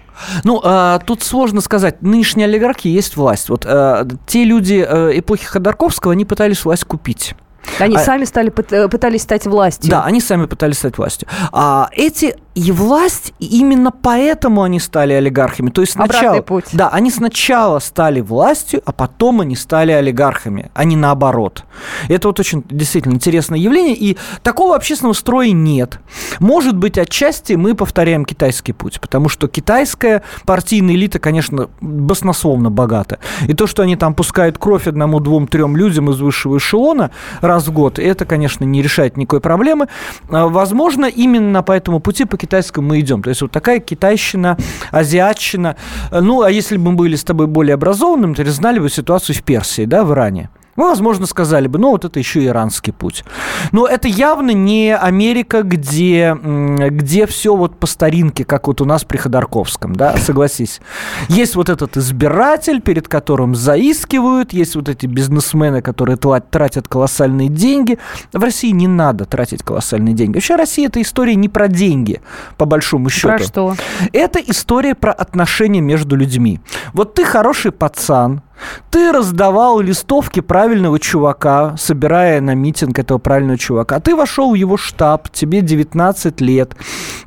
Ну, 0.44 0.60
а, 0.62 0.98
тут 1.00 1.22
сложно 1.22 1.60
сказать. 1.60 2.02
Нынешняя 2.02 2.48
олигархия 2.48 2.92
есть 2.92 3.16
власть. 3.16 3.48
Вот 3.48 3.64
а, 3.66 4.06
те 4.26 4.44
люди 4.44 4.84
а, 4.86 5.10
эпохи 5.18 5.44
Ходорковского, 5.44 6.12
они 6.12 6.24
пытались 6.24 6.64
власть 6.64 6.84
купить. 6.84 7.34
Они 7.78 7.96
а, 7.96 7.98
сами 7.98 8.24
стали, 8.24 8.52
э, 8.70 8.88
пытались 8.88 9.22
стать 9.22 9.46
властью. 9.46 9.90
Да, 9.90 10.04
они 10.04 10.20
сами 10.20 10.46
пытались 10.46 10.78
стать 10.78 10.98
властью. 10.98 11.28
А 11.52 11.88
эти 11.92 12.36
и 12.56 12.72
власть, 12.72 13.34
именно 13.38 13.92
поэтому 13.92 14.62
они 14.62 14.80
стали 14.80 15.12
олигархами. 15.12 15.68
То 15.68 15.82
есть 15.82 15.92
сначала, 15.92 16.40
путь. 16.40 16.64
Да, 16.72 16.88
они 16.88 17.10
сначала 17.10 17.80
стали 17.80 18.22
властью, 18.22 18.80
а 18.86 18.92
потом 18.92 19.42
они 19.42 19.54
стали 19.54 19.92
олигархами, 19.92 20.70
а 20.72 20.84
не 20.84 20.96
наоборот. 20.96 21.64
Это 22.08 22.28
вот 22.28 22.40
очень 22.40 22.64
действительно 22.70 23.12
интересное 23.12 23.58
явление, 23.58 23.94
и 23.94 24.16
такого 24.42 24.74
общественного 24.74 25.12
строя 25.12 25.50
нет. 25.50 26.00
Может 26.40 26.78
быть, 26.78 26.96
отчасти 26.96 27.52
мы 27.52 27.74
повторяем 27.74 28.24
китайский 28.24 28.72
путь, 28.72 29.02
потому 29.02 29.28
что 29.28 29.48
китайская 29.48 30.22
партийная 30.46 30.94
элита, 30.94 31.18
конечно, 31.18 31.68
баснословно 31.82 32.70
богата. 32.70 33.18
И 33.46 33.52
то, 33.52 33.66
что 33.66 33.82
они 33.82 33.96
там 33.96 34.14
пускают 34.14 34.56
кровь 34.56 34.86
одному, 34.86 35.20
двум, 35.20 35.46
трем 35.46 35.76
людям 35.76 36.08
из 36.08 36.18
высшего 36.20 36.56
эшелона 36.56 37.10
раз 37.42 37.66
в 37.66 37.72
год, 37.72 37.98
это, 37.98 38.24
конечно, 38.24 38.64
не 38.64 38.80
решает 38.80 39.18
никакой 39.18 39.40
проблемы. 39.40 39.88
А, 40.30 40.48
возможно, 40.48 41.04
именно 41.04 41.62
по 41.62 41.72
этому 41.72 42.00
пути 42.00 42.24
по 42.24 42.38
китайскому 42.46 42.88
мы 42.88 43.00
идем. 43.00 43.22
То 43.22 43.30
есть 43.30 43.42
вот 43.42 43.50
такая 43.50 43.80
китайщина, 43.80 44.56
азиатщина. 44.90 45.76
Ну, 46.10 46.42
а 46.42 46.50
если 46.50 46.76
бы 46.76 46.90
мы 46.90 46.92
были 46.92 47.16
с 47.16 47.24
тобой 47.24 47.46
более 47.46 47.74
образованными, 47.74 48.34
то 48.34 48.44
знали 48.50 48.78
бы 48.78 48.88
ситуацию 48.88 49.36
в 49.36 49.42
Персии, 49.42 49.84
да, 49.84 50.04
в 50.04 50.12
Иране. 50.12 50.48
Мы, 50.76 50.88
возможно, 50.88 51.26
сказали 51.26 51.66
бы, 51.66 51.78
ну, 51.78 51.90
вот 51.90 52.04
это 52.04 52.18
еще 52.18 52.44
иранский 52.44 52.92
путь. 52.92 53.24
Но 53.72 53.86
это 53.86 54.08
явно 54.08 54.50
не 54.50 54.94
Америка, 54.94 55.62
где, 55.62 56.36
где 56.42 57.26
все 57.26 57.56
вот 57.56 57.78
по 57.78 57.86
старинке, 57.86 58.44
как 58.44 58.66
вот 58.66 58.80
у 58.80 58.84
нас 58.84 59.04
при 59.04 59.16
Ходорковском, 59.16 59.96
да, 59.96 60.16
согласись. 60.16 60.80
Есть 61.28 61.56
вот 61.56 61.68
этот 61.68 61.96
избиратель, 61.96 62.80
перед 62.80 63.08
которым 63.08 63.54
заискивают, 63.54 64.52
есть 64.52 64.76
вот 64.76 64.88
эти 64.88 65.06
бизнесмены, 65.06 65.82
которые 65.82 66.16
тратят 66.16 66.88
колоссальные 66.88 67.48
деньги. 67.48 67.98
В 68.32 68.42
России 68.42 68.70
не 68.70 68.88
надо 68.88 69.24
тратить 69.24 69.62
колоссальные 69.62 70.14
деньги. 70.14 70.34
Вообще 70.34 70.56
Россия– 70.56 70.86
это 70.88 71.00
история 71.00 71.34
не 71.34 71.48
про 71.48 71.68
деньги, 71.68 72.20
по 72.56 72.66
большому 72.66 73.08
счету. 73.08 73.28
Про 73.28 73.38
что? 73.38 73.76
Это 74.12 74.38
история 74.38 74.94
про 74.94 75.12
отношения 75.12 75.80
между 75.80 76.16
людьми. 76.16 76.60
Вот 76.92 77.14
ты 77.14 77.24
хороший 77.24 77.72
пацан, 77.72 78.42
ты 78.90 79.12
раздавал 79.12 79.80
листовки 79.80 80.40
правильного 80.40 80.98
чувака, 80.98 81.76
собирая 81.76 82.40
на 82.40 82.54
митинг 82.54 82.98
этого 82.98 83.18
правильного 83.18 83.58
чувака. 83.58 84.00
Ты 84.00 84.16
вошел 84.16 84.52
в 84.52 84.54
его 84.54 84.76
штаб, 84.76 85.30
тебе 85.30 85.60
19 85.60 86.40
лет. 86.40 86.76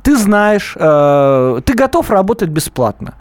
Ты 0.02 0.16
знаешь, 0.16 0.74
э, 0.76 1.60
ты 1.64 1.74
готов 1.74 2.10
работать 2.10 2.48
бесплатно. 2.48 3.14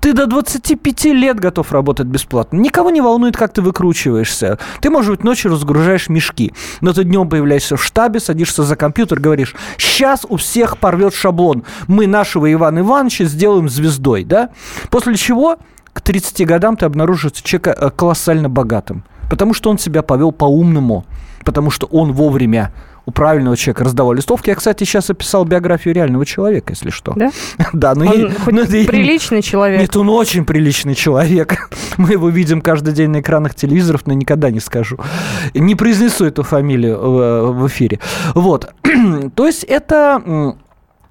Ты 0.00 0.12
до 0.12 0.26
25 0.26 1.04
лет 1.06 1.40
готов 1.40 1.72
работать 1.72 2.06
бесплатно. 2.06 2.58
Никого 2.58 2.90
не 2.90 3.00
волнует, 3.00 3.36
как 3.36 3.52
ты 3.52 3.62
выкручиваешься. 3.62 4.58
Ты, 4.80 4.90
может 4.90 5.10
быть, 5.10 5.24
ночью 5.24 5.50
разгружаешь 5.50 6.08
мешки, 6.08 6.52
но 6.80 6.92
ты 6.92 7.04
днем 7.04 7.28
появляешься 7.28 7.76
в 7.76 7.82
штабе, 7.82 8.20
садишься 8.20 8.62
за 8.64 8.76
компьютер, 8.76 9.20
говоришь, 9.20 9.54
сейчас 9.78 10.26
у 10.28 10.36
всех 10.36 10.78
порвет 10.78 11.14
шаблон. 11.14 11.64
Мы 11.86 12.06
нашего 12.06 12.52
Ивана 12.52 12.80
Ивановича 12.80 13.24
сделаем 13.24 13.68
звездой, 13.68 14.24
да? 14.24 14.50
После 14.90 15.16
чего 15.16 15.58
к 15.94 16.02
30 16.02 16.46
годам 16.46 16.76
ты 16.76 16.84
обнаружишь 16.84 17.32
человека 17.32 17.74
э, 17.78 17.90
колоссально 17.90 18.50
богатым. 18.50 19.04
Потому 19.30 19.54
что 19.54 19.70
он 19.70 19.78
себя 19.78 20.02
повел 20.02 20.32
по-умному. 20.32 21.06
Потому 21.44 21.70
что 21.70 21.86
он 21.86 22.12
вовремя 22.12 22.72
у 23.06 23.10
правильного 23.10 23.56
человека 23.56 23.84
раздавал 23.84 24.14
листовки. 24.14 24.48
Я, 24.48 24.56
кстати, 24.56 24.84
сейчас 24.84 25.10
описал 25.10 25.44
биографию 25.44 25.94
реального 25.94 26.24
человека, 26.24 26.72
если 26.72 26.90
что. 26.90 27.12
Да? 27.14 27.30
да, 27.72 27.94
но 27.94 28.06
он 28.06 28.18
я, 28.18 28.30
хоть 28.44 28.54
но, 28.54 28.64
приличный 28.64 29.42
человек. 29.42 29.80
Нет, 29.80 29.96
он 29.96 30.08
очень 30.08 30.44
приличный 30.44 30.94
человек. 30.94 31.70
Мы 31.96 32.12
его 32.12 32.28
видим 32.28 32.60
каждый 32.60 32.92
день 32.92 33.10
на 33.10 33.20
экранах 33.20 33.54
телевизоров, 33.54 34.06
но 34.06 34.14
никогда 34.14 34.50
не 34.50 34.60
скажу. 34.60 34.98
Не 35.54 35.74
произнесу 35.74 36.24
эту 36.24 36.42
фамилию 36.42 36.96
э, 36.96 37.52
в 37.52 37.66
эфире. 37.68 38.00
Вот. 38.34 38.72
То 39.36 39.46
есть 39.46 39.64
это 39.64 40.56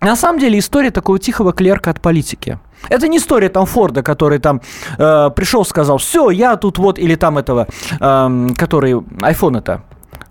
на 0.02 0.16
самом 0.18 0.40
деле 0.40 0.60
история 0.60 0.92
такого 0.92 1.18
тихого 1.18 1.54
клерка 1.54 1.92
от 1.92 2.02
политики. 2.02 2.60
Это 2.90 3.08
не 3.08 3.18
история 3.18 3.50
там 3.50 3.66
Форда, 3.66 4.04
который 4.04 4.40
там 4.40 4.62
э, 4.98 5.30
пришел, 5.36 5.66
сказал, 5.66 5.98
все, 5.98 6.30
я 6.30 6.56
тут 6.56 6.78
вот, 6.78 7.00
или 7.00 7.16
там 7.16 7.38
этого, 7.38 7.68
э, 8.00 8.48
который, 8.58 8.94
iPhone 8.94 9.58
это, 9.58 9.82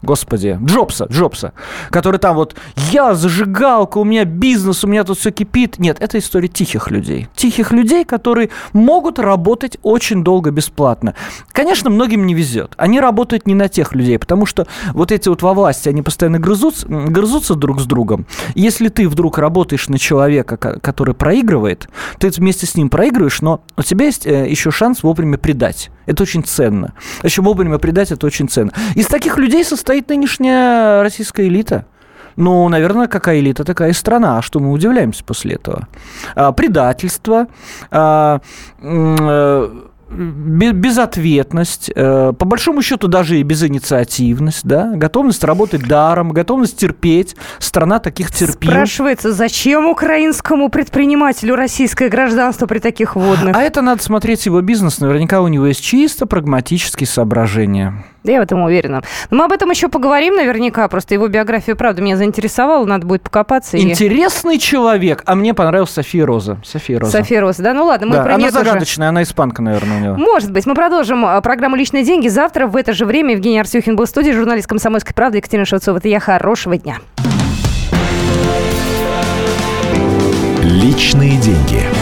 господи, 0.03 0.59
Джобса, 0.63 1.07
Джобса, 1.11 1.53
который 1.91 2.19
там 2.19 2.37
вот, 2.37 2.55
я 2.91 3.15
зажигалка, 3.15 3.99
у 3.99 4.05
меня 4.05 4.25
бизнес, 4.25 4.85
у 4.85 4.89
меня 4.89 5.05
тут 5.05 5.19
все 5.19 5.31
кипит. 5.31 5.79
Нет, 5.79 5.99
это 6.01 6.19
история 6.19 6.49
тихих 6.49 6.91
людей. 6.91 7.29
Тихих 7.35 7.73
людей, 7.73 8.05
которые 8.05 8.51
могут 8.73 9.19
работать 9.19 9.79
очень 9.83 10.25
долго 10.25 10.51
бесплатно. 10.51 11.15
Конечно, 11.53 11.91
многим 11.91 12.27
не 12.27 12.35
везет. 12.35 12.75
Они 12.77 13.01
работают 13.01 13.47
не 13.47 13.55
на 13.55 13.69
тех 13.69 13.95
людей, 13.95 14.19
потому 14.19 14.47
что 14.47 14.67
вот 14.93 15.13
эти 15.13 15.29
вот 15.29 15.43
во 15.43 15.55
власти, 15.55 15.89
они 15.89 16.03
постоянно 16.03 16.39
грызутся, 16.39 16.87
грызутся 16.89 17.55
друг 17.55 17.81
с 17.81 17.85
другом. 17.85 18.27
Если 18.55 18.89
ты 18.89 19.09
вдруг 19.09 19.39
работаешь 19.39 19.89
на 19.89 19.99
человека, 19.99 20.57
который 20.57 21.15
проигрывает, 21.15 21.89
ты 22.19 22.29
вместе 22.31 22.67
с 22.67 22.75
ним 22.75 22.91
проигрываешь, 22.91 23.41
но 23.41 23.63
у 23.77 23.83
тебя 23.83 24.07
есть 24.07 24.27
э, 24.27 24.49
еще 24.49 24.71
шанс 24.71 25.03
вовремя 25.03 25.39
предать. 25.39 25.91
Это 26.07 26.23
очень 26.23 26.45
ценно. 26.45 26.95
Еще 27.23 27.43
вовремя 27.43 27.79
предать 27.79 28.13
это 28.13 28.27
очень 28.27 28.49
ценно. 28.49 28.73
Из 28.95 29.07
таких 29.07 29.39
людей 29.39 29.65
состоит 29.65 30.09
нынешняя 30.09 31.03
российская 31.03 31.47
элита. 31.47 31.87
Ну, 32.37 32.69
наверное, 32.69 33.09
какая 33.09 33.41
элита, 33.41 33.65
такая 33.65 33.91
и 33.91 33.93
страна. 33.93 34.39
А 34.39 34.43
что 34.43 34.59
мы 34.59 34.73
удивляемся 34.73 35.25
после 35.25 35.57
этого? 35.57 35.89
А, 36.35 36.53
предательство, 36.53 37.47
а, 37.91 38.41
а, 38.81 39.89
безответность, 40.13 41.91
э, 41.95 42.33
по 42.39 42.45
большому 42.45 42.83
счету 42.83 43.09
даже 43.09 43.39
и 43.39 43.43
безинициативность, 43.43 44.65
да, 44.65 44.93
готовность 44.95 45.45
работать 45.45 45.87
даром, 45.87 46.31
готовность 46.31 46.79
терпеть. 46.79 47.37
Страна 47.59 47.99
таких 47.99 48.33
терпил. 48.33 48.71
Спрашивается, 48.71 49.33
зачем 49.33 49.87
украинскому 49.87 50.69
предпринимателю 50.69 51.57
российское 51.57 52.09
гражданство 52.09 52.67
при 52.67 52.79
таких 52.79 53.17
водных? 53.17 53.57
А 53.57 53.63
это 53.63 53.83
надо 53.83 54.03
смотреть 54.03 54.47
его 54.47 54.61
бизнес. 54.61 55.01
Наверняка 55.01 55.41
у 55.41 55.49
него 55.49 55.67
есть 55.67 55.83
чисто 55.83 56.27
прагматические 56.27 57.07
соображения. 57.07 58.05
Я 58.25 58.41
в 58.41 58.43
этом 58.43 58.63
уверена. 58.63 59.03
Но 59.31 59.39
мы 59.39 59.45
об 59.45 59.53
этом 59.53 59.71
еще 59.71 59.89
поговорим 59.89 60.37
наверняка. 60.37 60.87
Просто 60.89 61.15
его 61.15 61.29
биография, 61.29 61.75
правда, 61.75 62.03
меня 62.03 62.17
заинтересовала. 62.17 62.85
Надо 62.85 63.07
будет 63.07 63.23
покопаться. 63.23 63.79
Интересный 63.79 64.57
и... 64.57 64.59
человек. 64.61 65.23
А 65.27 65.35
мне 65.35 65.55
понравилась 65.55 65.91
София 65.91 66.25
Роза. 66.25 66.59
София 66.65 67.01
Роза. 67.01 67.19
София 67.19 67.41
Роза, 67.41 67.63
да? 67.63 67.75
Ну 67.75 67.85
ладно, 67.85 68.07
мы 68.07 68.15
да, 68.15 68.23
про 68.23 68.35
Она 68.35 68.51
загадочная, 68.51 69.07
уже... 69.07 69.11
она 69.11 69.23
испанка, 69.23 69.63
наверное, 69.63 69.97
у 69.97 70.01
него. 70.01 70.17
Может 70.17 70.53
быть. 70.53 70.67
Мы 70.67 70.75
продолжим 70.75 71.25
а, 71.25 71.41
программу 71.41 71.77
«Личные 71.77 72.05
деньги». 72.05 72.29
Завтра 72.29 72.67
в 72.67 72.77
это 72.77 72.93
же 72.93 73.07
время 73.07 73.33
Евгений 73.33 73.59
Арсюхин 73.59 73.97
был 73.97 74.07
в 74.07 74.09
студии, 74.09 74.31
журналист 74.31 74.69
«Комсомольской 74.69 75.15
правды» 75.15 75.39
Екатерина 75.39 75.67
Шевцова. 75.67 75.99
Это 75.99 76.09
я. 76.09 76.21
Хорошего 76.21 76.77
дня. 76.77 76.99
Личные 80.63 81.37
деньги. 81.39 82.02